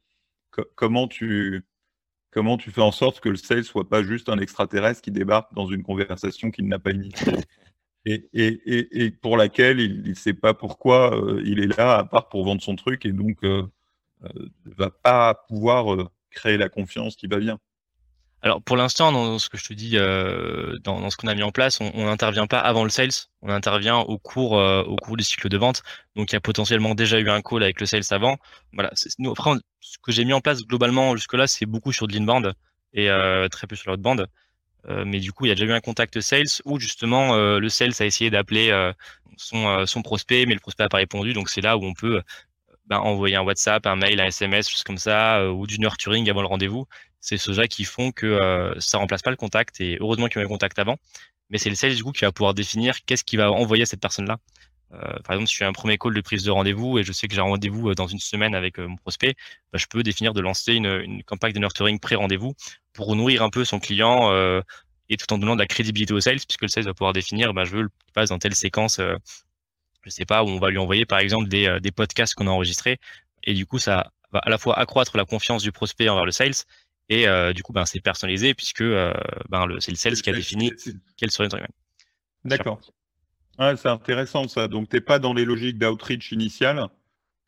comment 0.74 1.06
tu 1.06 1.62
comment 2.30 2.56
tu 2.56 2.70
fais 2.70 2.80
en 2.80 2.92
sorte 2.92 3.20
que 3.20 3.28
le 3.28 3.36
sales 3.36 3.64
soit 3.64 3.88
pas 3.88 4.02
juste 4.02 4.28
un 4.28 4.38
extraterrestre 4.38 5.02
qui 5.02 5.10
débarque 5.10 5.52
dans 5.54 5.66
une 5.66 5.82
conversation 5.82 6.50
qu'il 6.50 6.68
n'a 6.68 6.78
pas 6.78 6.92
initiée 6.92 7.32
et, 8.06 8.28
et, 8.32 9.04
et, 9.04 9.10
pour 9.10 9.36
laquelle 9.36 9.80
il 9.80 10.02
ne 10.02 10.14
sait 10.14 10.34
pas 10.34 10.54
pourquoi 10.54 11.16
euh, 11.16 11.42
il 11.44 11.60
est 11.60 11.76
là 11.76 11.98
à 11.98 12.04
part 12.04 12.28
pour 12.28 12.44
vendre 12.44 12.62
son 12.62 12.76
truc 12.76 13.04
et 13.06 13.12
donc 13.12 13.44
euh, 13.44 13.66
euh 14.24 14.48
va 14.64 14.90
pas 14.90 15.34
pouvoir 15.48 16.10
créer 16.30 16.56
la 16.56 16.68
confiance 16.68 17.16
qui 17.16 17.26
va 17.26 17.38
bien. 17.38 17.58
Alors 18.42 18.62
pour 18.62 18.76
l'instant, 18.76 19.12
dans 19.12 19.38
ce 19.38 19.50
que 19.50 19.58
je 19.58 19.64
te 19.64 19.74
dis, 19.74 19.98
euh, 19.98 20.78
dans, 20.78 21.10
ce 21.10 21.16
qu'on 21.16 21.28
a 21.28 21.34
mis 21.34 21.42
en 21.42 21.50
place, 21.50 21.80
on 21.80 22.04
n'intervient 22.04 22.46
pas 22.46 22.58
avant 22.58 22.84
le 22.84 22.90
sales, 22.90 23.10
on 23.42 23.50
intervient 23.50 23.98
au 23.98 24.18
cours, 24.18 24.58
euh, 24.58 24.82
au 24.82 24.96
cours 24.96 25.16
du 25.18 25.24
cycle 25.24 25.48
de 25.50 25.58
vente. 25.58 25.82
Donc 26.16 26.32
il 26.32 26.34
y 26.34 26.36
a 26.36 26.40
potentiellement 26.40 26.94
déjà 26.94 27.18
eu 27.20 27.28
un 27.28 27.42
call 27.42 27.62
avec 27.62 27.80
le 27.80 27.86
sales 27.86 28.02
avant. 28.10 28.38
Voilà. 28.72 28.92
Après, 29.26 29.50
ce 29.80 29.98
que 30.02 30.10
j'ai 30.10 30.24
mis 30.24 30.32
en 30.32 30.40
place 30.40 30.62
globalement 30.62 31.14
jusque-là, 31.16 31.46
c'est 31.46 31.66
beaucoup 31.66 31.92
sur 31.92 32.08
de 32.08 32.14
l'inbound 32.14 32.54
et 32.94 33.10
euh, 33.10 33.48
très 33.48 33.66
peu 33.66 33.76
sur 33.76 33.90
l'outbound. 33.90 34.26
Euh, 34.88 35.04
mais 35.06 35.20
du 35.20 35.32
coup, 35.32 35.44
il 35.44 35.50
y 35.50 35.52
a 35.52 35.54
déjà 35.54 35.66
eu 35.66 35.72
un 35.72 35.80
contact 35.80 36.20
sales 36.22 36.46
où 36.64 36.80
justement 36.80 37.36
le 37.36 37.68
sales 37.68 37.92
a 38.00 38.06
essayé 38.06 38.30
d'appeler 38.30 38.72
son, 39.36 39.84
son 39.84 40.00
prospect, 40.00 40.46
mais 40.46 40.54
le 40.54 40.60
prospect 40.60 40.84
n'a 40.84 40.88
pas 40.88 40.96
répondu. 40.96 41.34
Donc 41.34 41.50
c'est 41.50 41.60
là 41.60 41.76
où 41.76 41.84
on 41.84 41.92
peut 41.92 42.22
ben, 42.90 42.98
envoyer 42.98 43.36
un 43.36 43.42
WhatsApp, 43.42 43.86
un 43.86 43.96
mail, 43.96 44.20
un 44.20 44.26
SMS, 44.26 44.68
juste 44.68 44.84
comme 44.84 44.98
ça, 44.98 45.50
ou 45.50 45.66
du 45.66 45.78
nurturing 45.78 46.28
avant 46.28 46.42
le 46.42 46.48
rendez-vous 46.48 46.86
c'est 47.20 47.36
ceux-là 47.36 47.68
qui 47.68 47.84
font 47.84 48.12
que 48.12 48.26
euh, 48.26 48.74
ça 48.80 48.98
remplace 48.98 49.22
pas 49.22 49.30
le 49.30 49.36
contact 49.36 49.80
et 49.80 49.98
heureusement 50.00 50.28
qu'il 50.28 50.36
y 50.36 50.38
a 50.40 50.42
eu 50.42 50.46
un 50.46 50.48
contact 50.48 50.78
avant. 50.78 50.96
Mais 51.50 51.58
c'est 51.58 51.68
le 51.68 51.76
sales 51.76 51.94
du 51.94 52.02
coup 52.02 52.12
qui 52.12 52.24
va 52.24 52.32
pouvoir 52.32 52.54
définir 52.54 53.04
qu'est-ce 53.04 53.24
qu'il 53.24 53.38
va 53.38 53.50
envoyer 53.52 53.82
à 53.82 53.86
cette 53.86 54.00
personne-là. 54.00 54.38
Euh, 54.92 54.98
par 55.24 55.34
exemple, 55.34 55.46
si 55.46 55.54
je 55.54 55.58
fais 55.58 55.64
un 55.64 55.72
premier 55.72 55.98
call 55.98 56.14
de 56.14 56.20
prise 56.20 56.42
de 56.42 56.50
rendez-vous 56.50 56.98
et 56.98 57.04
je 57.04 57.12
sais 57.12 57.28
que 57.28 57.34
j'ai 57.34 57.40
un 57.40 57.44
rendez-vous 57.44 57.90
euh, 57.90 57.94
dans 57.94 58.06
une 58.06 58.18
semaine 58.18 58.54
avec 58.54 58.78
mon 58.78 58.96
prospect, 58.96 59.34
bah, 59.72 59.78
je 59.78 59.86
peux 59.86 60.02
définir 60.02 60.32
de 60.32 60.40
lancer 60.40 60.74
une, 60.74 60.86
une 60.86 61.22
campagne 61.22 61.52
de 61.52 61.58
nurturing 61.60 62.00
pré-rendez-vous 62.00 62.54
pour 62.92 63.14
nourrir 63.14 63.42
un 63.42 63.50
peu 63.50 63.64
son 63.64 63.78
client 63.78 64.32
et 65.08 65.16
tout 65.16 65.32
en 65.32 65.38
donnant 65.38 65.54
de 65.54 65.60
la 65.60 65.66
crédibilité 65.66 66.12
au 66.12 66.20
sales, 66.20 66.38
puisque 66.46 66.62
le 66.62 66.68
sales 66.68 66.84
va 66.84 66.94
pouvoir 66.94 67.12
définir, 67.12 67.52
bah, 67.54 67.64
je 67.64 67.76
veux 67.76 67.82
qu'il 67.82 68.12
passe 68.14 68.30
dans 68.30 68.38
telle 68.38 68.54
séquence, 68.54 69.00
je 70.02 70.10
sais 70.10 70.24
pas, 70.24 70.42
où 70.42 70.48
on 70.48 70.58
va 70.58 70.70
lui 70.70 70.78
envoyer 70.78 71.06
par 71.06 71.18
exemple 71.18 71.48
des, 71.48 71.78
des 71.80 71.90
podcasts 71.90 72.34
qu'on 72.34 72.46
a 72.46 72.50
enregistrés, 72.50 72.98
et 73.44 73.54
du 73.54 73.66
coup 73.66 73.78
ça 73.78 74.12
va 74.32 74.40
à 74.40 74.50
la 74.50 74.58
fois 74.58 74.78
accroître 74.78 75.16
la 75.16 75.24
confiance 75.24 75.62
du 75.62 75.72
prospect 75.72 76.08
envers 76.08 76.24
le 76.24 76.32
sales 76.32 76.54
et 77.10 77.26
euh, 77.26 77.52
du 77.52 77.64
coup, 77.64 77.72
ben, 77.72 77.84
c'est 77.84 78.00
personnalisé 78.00 78.54
puisque 78.54 78.82
euh, 78.82 79.12
ben, 79.48 79.66
c'est 79.80 79.90
le 79.90 79.96
sales 79.96 80.14
qui 80.14 80.30
a 80.30 80.32
défini 80.32 80.72
quelle 81.16 81.32
serait 81.32 81.48
notre 81.48 81.58
D'accord. 82.44 82.80
c'est 83.58 83.88
intéressant 83.88 84.46
ça. 84.46 84.68
Donc, 84.68 84.88
tu 84.88 84.96
n'es 84.96 85.00
pas 85.00 85.18
dans 85.18 85.34
les 85.34 85.44
logiques 85.44 85.76
d'outreach 85.76 86.30
initial, 86.30 86.88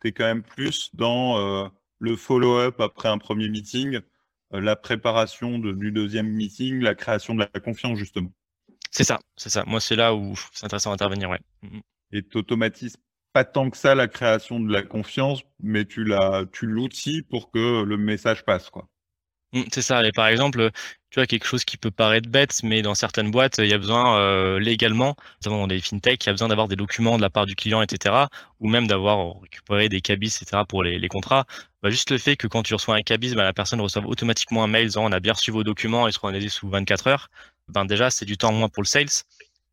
tu 0.01 0.09
es 0.09 0.13
quand 0.13 0.25
même 0.25 0.43
plus 0.43 0.91
dans 0.95 1.39
euh, 1.39 1.69
le 2.01 2.17
follow-up 2.17 2.81
après 2.81 3.09
un 3.09 3.19
premier 3.19 3.49
meeting, 3.49 4.01
la 4.51 4.77
préparation 4.77 5.59
du 5.59 5.93
deuxième 5.93 6.29
meeting, 6.29 6.81
la 6.81 6.95
création 6.95 7.35
de 7.35 7.41
la 7.41 7.61
confiance, 7.61 7.97
justement. 7.97 8.33
C'est 8.91 9.05
ça, 9.05 9.21
c'est 9.37 9.49
ça. 9.49 9.65
Moi, 9.65 9.81
c'est 9.81 9.97
là 9.97 10.15
où 10.15 10.35
c'est 10.53 10.67
intéressant 10.67 10.91
d'intervenir, 10.91 11.31
ouais. 11.31 11.41
Et 12.13 12.23
tu 12.23 12.39
automatises 12.39 12.97
pas 13.33 13.45
tant 13.45 13.71
que 13.71 13.77
ça 13.77 13.95
la 13.95 14.09
création 14.09 14.61
de 14.61 14.73
la 14.73 14.83
confiance, 14.83 15.43
mais 15.61 15.85
tu 15.87 16.05
l'outils 16.05 17.23
pour 17.23 17.51
que 17.51 17.83
le 17.83 17.97
message 17.97 18.45
passe, 18.45 18.71
quoi. 18.71 18.89
Mmh, 19.53 19.65
c'est 19.73 19.83
ça. 19.83 20.07
Et 20.07 20.13
par 20.13 20.29
exemple, 20.29 20.71
tu 21.11 21.21
vois, 21.21 21.27
quelque 21.27 21.47
chose 21.47 21.65
qui 21.65 21.77
peut 21.77 21.91
paraître 21.91 22.29
bête, 22.29 22.63
mais 22.63 22.81
dans 22.81 22.95
certaines 22.95 23.31
boîtes, 23.31 23.59
il 23.59 23.67
y 23.67 23.75
a 23.75 23.79
besoin 23.79 24.19
euh, 24.19 24.59
légalement, 24.59 25.15
notamment 25.41 25.59
dans 25.61 25.67
des 25.67 25.81
fintech, 25.81 26.25
il 26.25 26.27
y 26.29 26.31
a 26.31 26.33
besoin 26.33 26.49
d'avoir 26.49 26.69
des 26.69 26.77
documents 26.77 27.19
de 27.19 27.23
la 27.23 27.29
part 27.29 27.45
du 27.45 27.55
client, 27.55 27.83
etc., 27.83 28.15
ou 28.61 28.69
même 28.69 28.87
d'avoir 28.87 29.41
récupéré 29.41 29.89
des 29.91 30.01
cabis, 30.01 30.29
etc., 30.29 30.63
pour 30.67 30.83
les, 30.83 30.99
les 30.99 31.09
contrats. 31.09 31.45
Bah, 31.83 31.91
juste 31.91 32.11
le 32.11 32.19
fait 32.19 32.37
que 32.37 32.47
quand 32.47 32.63
tu 32.63 32.73
reçois 32.75 32.97
un 32.97 33.03
cabis, 33.03 33.35
bah, 33.35 33.45
la 33.45 33.53
personne 33.53 33.81
reçoit 33.83 34.03
automatiquement 34.07 34.65
un 34.65 34.69
mail 34.69 34.87
disant 34.87 35.05
on 35.05 35.13
a 35.13 35.21
bien 35.21 35.35
reçu 35.35 35.51
vos 35.51 35.65
documents, 35.65 36.07
ils 36.09 36.15
seront 36.15 36.29
analysés 36.29 36.49
sous 36.49 36.69
24 36.71 37.07
heures. 37.09 37.29
Ben 37.69 37.85
déjà, 37.85 38.11
c'est 38.11 38.25
du 38.25 38.37
temps 38.39 38.49
en 38.51 38.53
moins 38.53 38.69
pour 38.69 38.83
le 38.83 38.89
sales. 38.89 39.09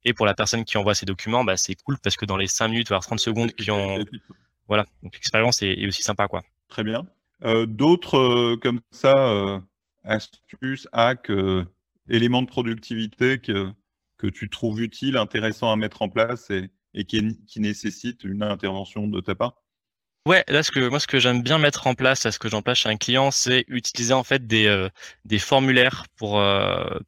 Et 0.05 0.13
pour 0.13 0.25
la 0.25 0.33
personne 0.33 0.63
qui 0.65 0.77
envoie 0.77 0.95
ses 0.95 1.05
documents, 1.05 1.43
bah, 1.43 1.57
c'est 1.57 1.75
cool 1.75 1.97
parce 1.99 2.15
que 2.15 2.25
dans 2.25 2.37
les 2.37 2.47
5 2.47 2.69
minutes, 2.69 2.89
voire 2.89 3.01
30 3.01 3.19
secondes 3.19 3.51
qui 3.53 3.69
ont... 3.71 4.03
Voilà, 4.67 4.85
donc 5.01 5.13
l'expérience 5.15 5.61
est, 5.63 5.73
est, 5.73 5.87
aussi 5.87 6.03
sympa. 6.03 6.27
quoi. 6.27 6.43
Très 6.67 6.83
bien. 6.83 7.07
Euh, 7.43 7.65
d'autres 7.65 8.17
euh, 8.17 8.57
comme 8.57 8.81
ça, 8.91 9.17
euh, 9.17 9.59
astuces, 10.03 10.87
hacks, 10.91 11.31
éléments 12.07 12.43
de 12.43 12.47
productivité 12.47 13.39
que, 13.39 13.71
que 14.17 14.27
tu 14.27 14.49
trouves 14.49 14.81
utiles, 14.81 15.17
intéressants 15.17 15.71
à 15.71 15.75
mettre 15.75 16.01
en 16.01 16.09
place 16.09 16.51
et, 16.51 16.69
et 16.93 17.05
qui, 17.05 17.43
qui 17.47 17.59
nécessitent 17.59 18.23
une 18.23 18.43
intervention 18.43 19.07
de 19.07 19.19
ta 19.21 19.35
part? 19.35 19.55
Ouais, 20.29 20.43
là 20.47 20.61
ce 20.61 20.69
que 20.71 20.87
moi 20.89 20.99
ce 20.99 21.07
que 21.07 21.19
j'aime 21.19 21.41
bien 21.41 21.57
mettre 21.57 21.87
en 21.87 21.95
place, 21.95 22.29
ce 22.29 22.37
que 22.39 22.49
j'en 22.49 22.61
chez 22.75 22.87
un 22.89 22.97
client, 22.97 23.31
c'est 23.31 23.65
utiliser 23.67 24.13
en 24.13 24.23
fait 24.23 24.45
des, 24.45 24.87
des 25.25 25.39
formulaires 25.39 26.05
pour 26.17 26.33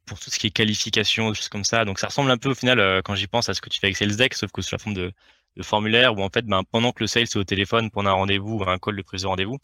pour 0.06 0.18
tout 0.18 0.30
ce 0.30 0.38
qui 0.40 0.48
est 0.48 0.50
qualification, 0.50 1.28
des 1.30 1.36
choses 1.36 1.48
comme 1.48 1.62
ça. 1.64 1.84
Donc 1.84 2.00
ça 2.00 2.08
ressemble 2.08 2.30
un 2.32 2.36
peu 2.38 2.50
au 2.50 2.54
final 2.56 3.00
quand 3.04 3.14
j'y 3.14 3.28
pense 3.28 3.48
à 3.48 3.54
ce 3.54 3.60
que 3.60 3.68
tu 3.68 3.78
fais 3.78 3.86
avec 3.86 3.96
SalesDeck, 3.96 4.34
sauf 4.34 4.50
que 4.50 4.60
sous 4.60 4.74
la 4.74 4.78
forme 4.80 4.94
de, 4.96 5.12
de 5.56 5.62
formulaire 5.62 6.16
où 6.18 6.22
en 6.22 6.30
fait 6.30 6.44
ben, 6.46 6.64
pendant 6.64 6.90
que 6.92 7.04
le 7.04 7.06
sales 7.06 7.22
est 7.24 7.36
au 7.36 7.44
téléphone 7.44 7.90
pour 7.92 8.04
un 8.06 8.12
rendez-vous 8.12 8.58
ou 8.58 8.68
un 8.68 8.78
call 8.78 8.96
de 8.96 9.02
prise 9.02 9.22
de 9.22 9.28
rendez-vous, 9.28 9.58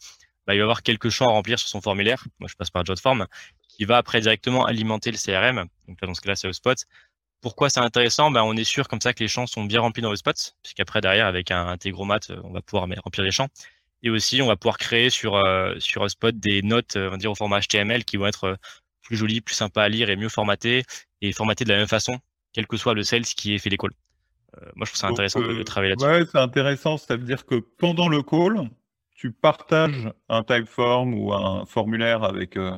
bah, 0.47 0.55
il 0.55 0.59
va 0.59 0.63
avoir 0.63 0.81
quelques 0.83 1.09
champs 1.09 1.27
à 1.27 1.31
remplir 1.31 1.59
sur 1.59 1.69
son 1.69 1.81
formulaire. 1.81 2.25
Moi, 2.39 2.49
je 2.49 2.55
passe 2.55 2.71
par 2.71 2.85
JotForm, 2.85 3.27
qui 3.67 3.85
va 3.85 3.97
après 3.97 4.21
directement 4.21 4.65
alimenter 4.65 5.11
le 5.11 5.17
CRM. 5.17 5.65
Donc 5.87 6.01
là, 6.01 6.07
dans 6.07 6.15
ce 6.15 6.21
cas-là, 6.21 6.35
c'est 6.35 6.47
HubSpot. 6.47 6.75
Pourquoi 7.41 7.69
c'est 7.69 7.79
intéressant? 7.79 8.31
Bah, 8.31 8.43
On 8.43 8.55
est 8.55 8.63
sûr 8.63 8.87
comme 8.87 9.01
ça 9.01 9.13
que 9.13 9.23
les 9.23 9.27
champs 9.27 9.47
sont 9.47 9.63
bien 9.63 9.81
remplis 9.81 10.01
dans 10.01 10.11
HubSpot, 10.11 10.33
puisqu'après, 10.61 11.01
derrière, 11.01 11.25
avec 11.25 11.51
un 11.51 11.67
Integromat, 11.67 12.19
euh, 12.29 12.41
on 12.43 12.51
va 12.51 12.61
pouvoir 12.61 12.87
remplir 13.03 13.23
les 13.23 13.31
champs. 13.31 13.47
Et 14.03 14.09
aussi, 14.09 14.41
on 14.41 14.47
va 14.47 14.55
pouvoir 14.55 14.77
créer 14.77 15.09
sur, 15.09 15.35
euh, 15.35 15.75
sur 15.79 16.03
HubSpot 16.03 16.31
des 16.31 16.61
notes, 16.61 16.95
euh, 16.95 17.07
on 17.07 17.11
va 17.11 17.17
dire, 17.17 17.31
au 17.31 17.35
format 17.35 17.59
HTML 17.59 18.03
qui 18.05 18.17
vont 18.17 18.27
être 18.27 18.57
plus 19.01 19.17
jolies, 19.17 19.41
plus 19.41 19.55
sympas 19.55 19.83
à 19.83 19.89
lire 19.89 20.09
et 20.09 20.15
mieux 20.15 20.29
formatées, 20.29 20.83
et 21.21 21.31
formatées 21.31 21.65
de 21.65 21.69
la 21.69 21.77
même 21.77 21.87
façon, 21.87 22.19
quel 22.53 22.67
que 22.67 22.77
soit 22.77 22.93
le 22.93 23.03
sales 23.03 23.23
qui 23.23 23.53
ait 23.53 23.57
fait 23.57 23.69
les 23.69 23.77
calls. 23.77 23.91
moi, 24.75 24.85
je 24.85 24.91
trouve 24.91 24.99
ça 24.99 25.07
intéressant 25.07 25.41
de, 25.41 25.63
travailler 25.63 25.91
là-dessus. 25.91 26.07
Ouais, 26.07 26.25
c'est 26.31 26.37
intéressant. 26.37 26.97
Ça 26.97 27.15
veut 27.15 27.25
dire 27.25 27.45
que 27.45 27.55
pendant 27.55 28.07
le 28.07 28.21
call, 28.21 28.69
tu 29.19 29.33
partages 29.33 30.09
un 30.29 30.43
typeform 30.43 31.13
ou 31.13 31.33
un 31.33 31.65
formulaire 31.65 32.23
avec, 32.23 32.55
euh, 32.55 32.71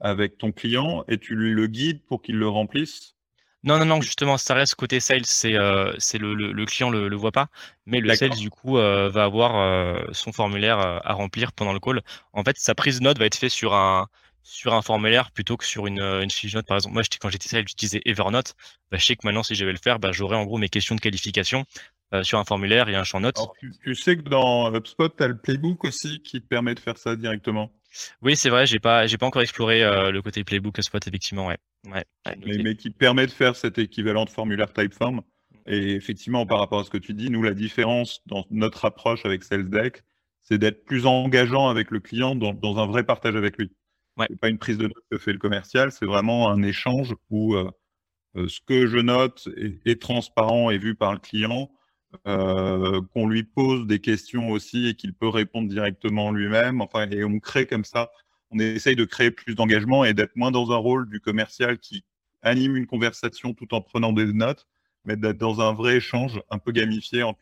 avec 0.00 0.36
ton 0.36 0.50
client 0.50 1.04
et 1.06 1.18
tu 1.18 1.36
le 1.36 1.66
guides 1.68 2.04
pour 2.04 2.20
qu'il 2.20 2.34
le 2.34 2.48
remplisse 2.48 3.14
Non, 3.64 3.78
non, 3.78 3.84
non, 3.84 4.00
justement, 4.00 4.38
ça 4.38 4.54
reste 4.54 4.76
côté 4.76 5.00
sales, 5.00 5.26
c'est 5.26 5.54
euh, 5.54 5.92
le, 6.14 6.34
le, 6.34 6.52
le, 6.52 6.64
client 6.64 6.90
ne 6.90 6.98
le, 6.98 7.08
le, 7.08 7.16
voit 7.16 7.32
pas, 7.32 7.48
mais 7.86 8.00
le 8.00 8.14
sales, 8.14 8.30
du 8.30 8.50
coup, 8.50 8.78
euh, 8.78 9.08
va 9.08 9.24
avoir 9.24 10.14
son 10.14 10.32
formulaire 10.32 10.78
à 10.78 11.12
remplir 11.12 11.52
pendant 11.52 11.72
le 11.72 11.80
call. 11.80 12.02
En 12.32 12.44
fait, 12.44 12.56
sa 12.58 12.74
prise 12.74 13.00
de 13.00 13.04
note 13.04 13.18
va 13.18 13.26
être 13.26 13.36
faite 13.36 13.50
sur 13.50 13.74
un, 13.74 14.08
sur 14.48 14.72
un 14.72 14.82
formulaire 14.82 15.30
plutôt 15.30 15.56
que 15.56 15.64
sur 15.64 15.86
une, 15.86 16.00
une 16.00 16.30
fiche 16.30 16.54
note. 16.54 16.66
Par 16.66 16.76
exemple, 16.76 16.94
moi, 16.94 17.02
quand 17.20 17.28
j'étais 17.28 17.48
sales, 17.48 17.68
j'utilisais 17.68 18.00
Evernote. 18.06 18.54
Bah, 18.90 18.96
je 18.96 19.04
sais 19.04 19.16
que 19.16 19.26
maintenant, 19.26 19.42
si 19.42 19.54
je 19.54 19.64
vais 19.64 19.72
le 19.72 19.78
faire, 19.78 19.98
bah, 19.98 20.12
j'aurai 20.12 20.36
en 20.36 20.44
gros 20.44 20.56
mes 20.56 20.68
questions 20.68 20.94
de 20.94 21.00
qualification 21.00 21.64
euh, 22.14 22.22
sur 22.22 22.38
un 22.38 22.44
formulaire 22.44 22.88
et 22.88 22.96
un 22.96 23.04
champ 23.04 23.20
notes. 23.20 23.38
tu, 23.60 23.94
sais 23.94 24.16
que 24.16 24.22
dans 24.22 24.72
HubSpot, 24.72 25.10
tu 25.10 25.22
as 25.22 25.28
le 25.28 25.36
playbook 25.36 25.84
aussi 25.84 26.22
qui 26.22 26.40
te 26.40 26.46
permet 26.46 26.74
de 26.74 26.80
faire 26.80 26.96
ça 26.96 27.14
directement? 27.14 27.70
Oui, 28.22 28.36
c'est 28.36 28.50
vrai, 28.50 28.66
j'ai 28.66 28.78
pas, 28.78 29.06
j'ai 29.06 29.18
pas 29.18 29.26
encore 29.26 29.42
exploré 29.42 29.82
euh, 29.82 30.10
le 30.10 30.22
côté 30.22 30.44
playbook 30.44 30.78
HubSpot, 30.78 30.98
effectivement, 31.06 31.46
ouais. 31.46 31.58
ouais, 31.86 32.04
mais, 32.44 32.76
qui 32.76 32.90
permet 32.90 33.26
de 33.26 33.30
faire 33.30 33.56
cet 33.56 33.78
équivalent 33.78 34.24
de 34.24 34.30
formulaire 34.30 34.72
Typeform. 34.72 35.22
Et 35.66 35.92
effectivement, 35.92 36.46
par 36.46 36.58
rapport 36.60 36.80
à 36.80 36.84
ce 36.84 36.90
que 36.90 36.98
tu 36.98 37.14
dis, 37.14 37.30
nous, 37.30 37.42
la 37.42 37.54
différence 37.54 38.22
dans 38.26 38.46
notre 38.50 38.84
approche 38.84 39.24
avec 39.26 39.44
SalesDeck, 39.44 40.02
c'est 40.42 40.58
d'être 40.58 40.84
plus 40.84 41.06
engageant 41.06 41.68
avec 41.68 41.90
le 41.90 42.00
client 42.00 42.34
dans, 42.34 42.54
dans 42.54 42.78
un 42.78 42.86
vrai 42.86 43.04
partage 43.04 43.36
avec 43.36 43.58
lui. 43.58 43.70
Ouais. 44.16 44.26
C'est 44.30 44.40
pas 44.40 44.48
une 44.48 44.58
prise 44.58 44.78
de 44.78 44.84
note 44.84 45.04
que 45.10 45.18
fait 45.18 45.32
le 45.32 45.38
commercial, 45.38 45.92
c'est 45.92 46.06
vraiment 46.06 46.50
un 46.50 46.62
échange 46.62 47.14
où 47.30 47.54
euh, 47.54 47.70
ce 48.34 48.60
que 48.66 48.86
je 48.86 48.98
note 48.98 49.48
est, 49.56 49.86
est, 49.86 50.00
transparent 50.00 50.70
et 50.70 50.78
vu 50.78 50.94
par 50.94 51.12
le 51.12 51.18
client 51.18 51.70
euh, 52.26 53.02
qu'on 53.12 53.28
lui 53.28 53.42
pose 53.42 53.86
des 53.86 53.98
questions 53.98 54.50
aussi 54.50 54.88
et 54.88 54.94
qu'il 54.94 55.12
peut 55.12 55.28
répondre 55.28 55.68
directement 55.68 56.32
lui-même. 56.32 56.80
Enfin, 56.80 57.08
et 57.10 57.24
on 57.24 57.38
crée 57.38 57.66
comme 57.66 57.84
ça, 57.84 58.10
on 58.50 58.58
essaye 58.58 58.96
de 58.96 59.04
créer 59.04 59.30
plus 59.30 59.54
d'engagement 59.54 60.04
et 60.04 60.14
d'être 60.14 60.36
moins 60.36 60.50
dans 60.50 60.72
un 60.72 60.76
rôle 60.76 61.08
du 61.08 61.20
commercial 61.20 61.78
qui 61.78 62.04
anime 62.42 62.76
une 62.76 62.86
conversation 62.86 63.52
tout 63.52 63.74
en 63.74 63.80
prenant 63.80 64.12
des 64.12 64.32
notes, 64.32 64.66
mais 65.04 65.16
d'être 65.16 65.38
dans 65.38 65.60
un 65.60 65.74
vrai 65.74 65.96
échange 65.96 66.40
un 66.50 66.58
peu 66.58 66.72
gamifié 66.72 67.22
entre 67.22 67.40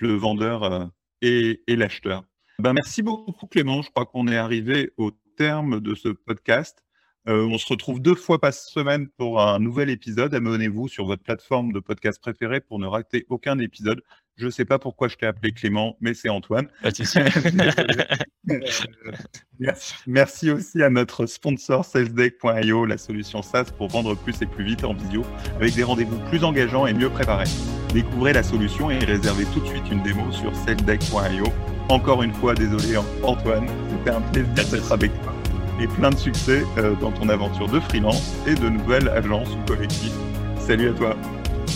le, 0.00 0.14
vendeur 0.14 0.62
euh, 0.62 0.84
et, 1.20 1.62
et 1.66 1.76
l'acheteur. 1.76 2.22
Ben, 2.60 2.72
merci 2.72 3.02
beaucoup 3.02 3.46
Clément, 3.46 3.82
je 3.82 3.90
crois 3.90 4.06
qu'on 4.06 4.28
est 4.28 4.36
arrivé 4.36 4.92
au 4.96 5.10
terme 5.36 5.80
de 5.80 5.94
ce 5.94 6.08
podcast. 6.08 6.83
Euh, 7.26 7.48
on 7.50 7.56
se 7.56 7.66
retrouve 7.66 8.00
deux 8.00 8.14
fois 8.14 8.38
par 8.38 8.52
semaine 8.52 9.08
pour 9.16 9.40
un 9.40 9.58
nouvel 9.58 9.88
épisode. 9.88 10.34
Abonnez-vous 10.34 10.88
sur 10.88 11.06
votre 11.06 11.22
plateforme 11.22 11.72
de 11.72 11.80
podcast 11.80 12.20
préférée 12.20 12.60
pour 12.60 12.78
ne 12.78 12.86
rater 12.86 13.24
aucun 13.30 13.58
épisode. 13.58 14.02
Je 14.36 14.46
ne 14.46 14.50
sais 14.50 14.64
pas 14.64 14.78
pourquoi 14.78 15.08
je 15.08 15.16
t'ai 15.16 15.26
appelé 15.26 15.52
Clément, 15.52 15.96
mais 16.00 16.12
c'est 16.12 16.28
Antoine. 16.28 16.68
merci, 20.06 20.50
aussi 20.50 20.82
à 20.82 20.90
notre 20.90 21.26
sponsor 21.26 21.84
salesdeck.io, 21.84 22.84
la 22.84 22.98
solution 22.98 23.42
SaaS 23.42 23.70
pour 23.78 23.88
vendre 23.88 24.16
plus 24.16 24.42
et 24.42 24.46
plus 24.46 24.64
vite 24.64 24.84
en 24.84 24.92
visio, 24.92 25.22
avec 25.56 25.74
des 25.74 25.84
rendez-vous 25.84 26.18
plus 26.28 26.42
engageants 26.42 26.86
et 26.86 26.94
mieux 26.94 27.10
préparés. 27.10 27.48
Découvrez 27.92 28.32
la 28.32 28.42
solution 28.42 28.90
et 28.90 28.98
réservez 28.98 29.44
tout 29.54 29.60
de 29.60 29.66
suite 29.66 29.88
une 29.90 30.02
démo 30.02 30.30
sur 30.32 30.54
salesdeck.io. 30.56 31.46
Encore 31.88 32.22
une 32.22 32.34
fois, 32.34 32.54
désolé 32.54 32.96
Antoine, 33.22 33.68
c'était 33.90 34.10
un 34.10 34.20
plaisir 34.20 34.70
d'être 34.70 34.92
avec 34.92 35.12
toi 35.22 35.33
et 35.80 35.86
plein 35.86 36.10
de 36.10 36.16
succès 36.16 36.64
euh, 36.78 36.94
dans 37.00 37.12
ton 37.12 37.28
aventure 37.28 37.68
de 37.68 37.80
freelance 37.80 38.34
et 38.46 38.54
de 38.54 38.68
nouvelles 38.68 39.08
agences 39.08 39.50
ou 39.50 39.66
collectifs. 39.66 40.14
Salut 40.58 40.90
à 40.90 40.92
toi. 40.92 41.16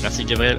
Merci 0.02 0.24
Gabriel. 0.24 0.58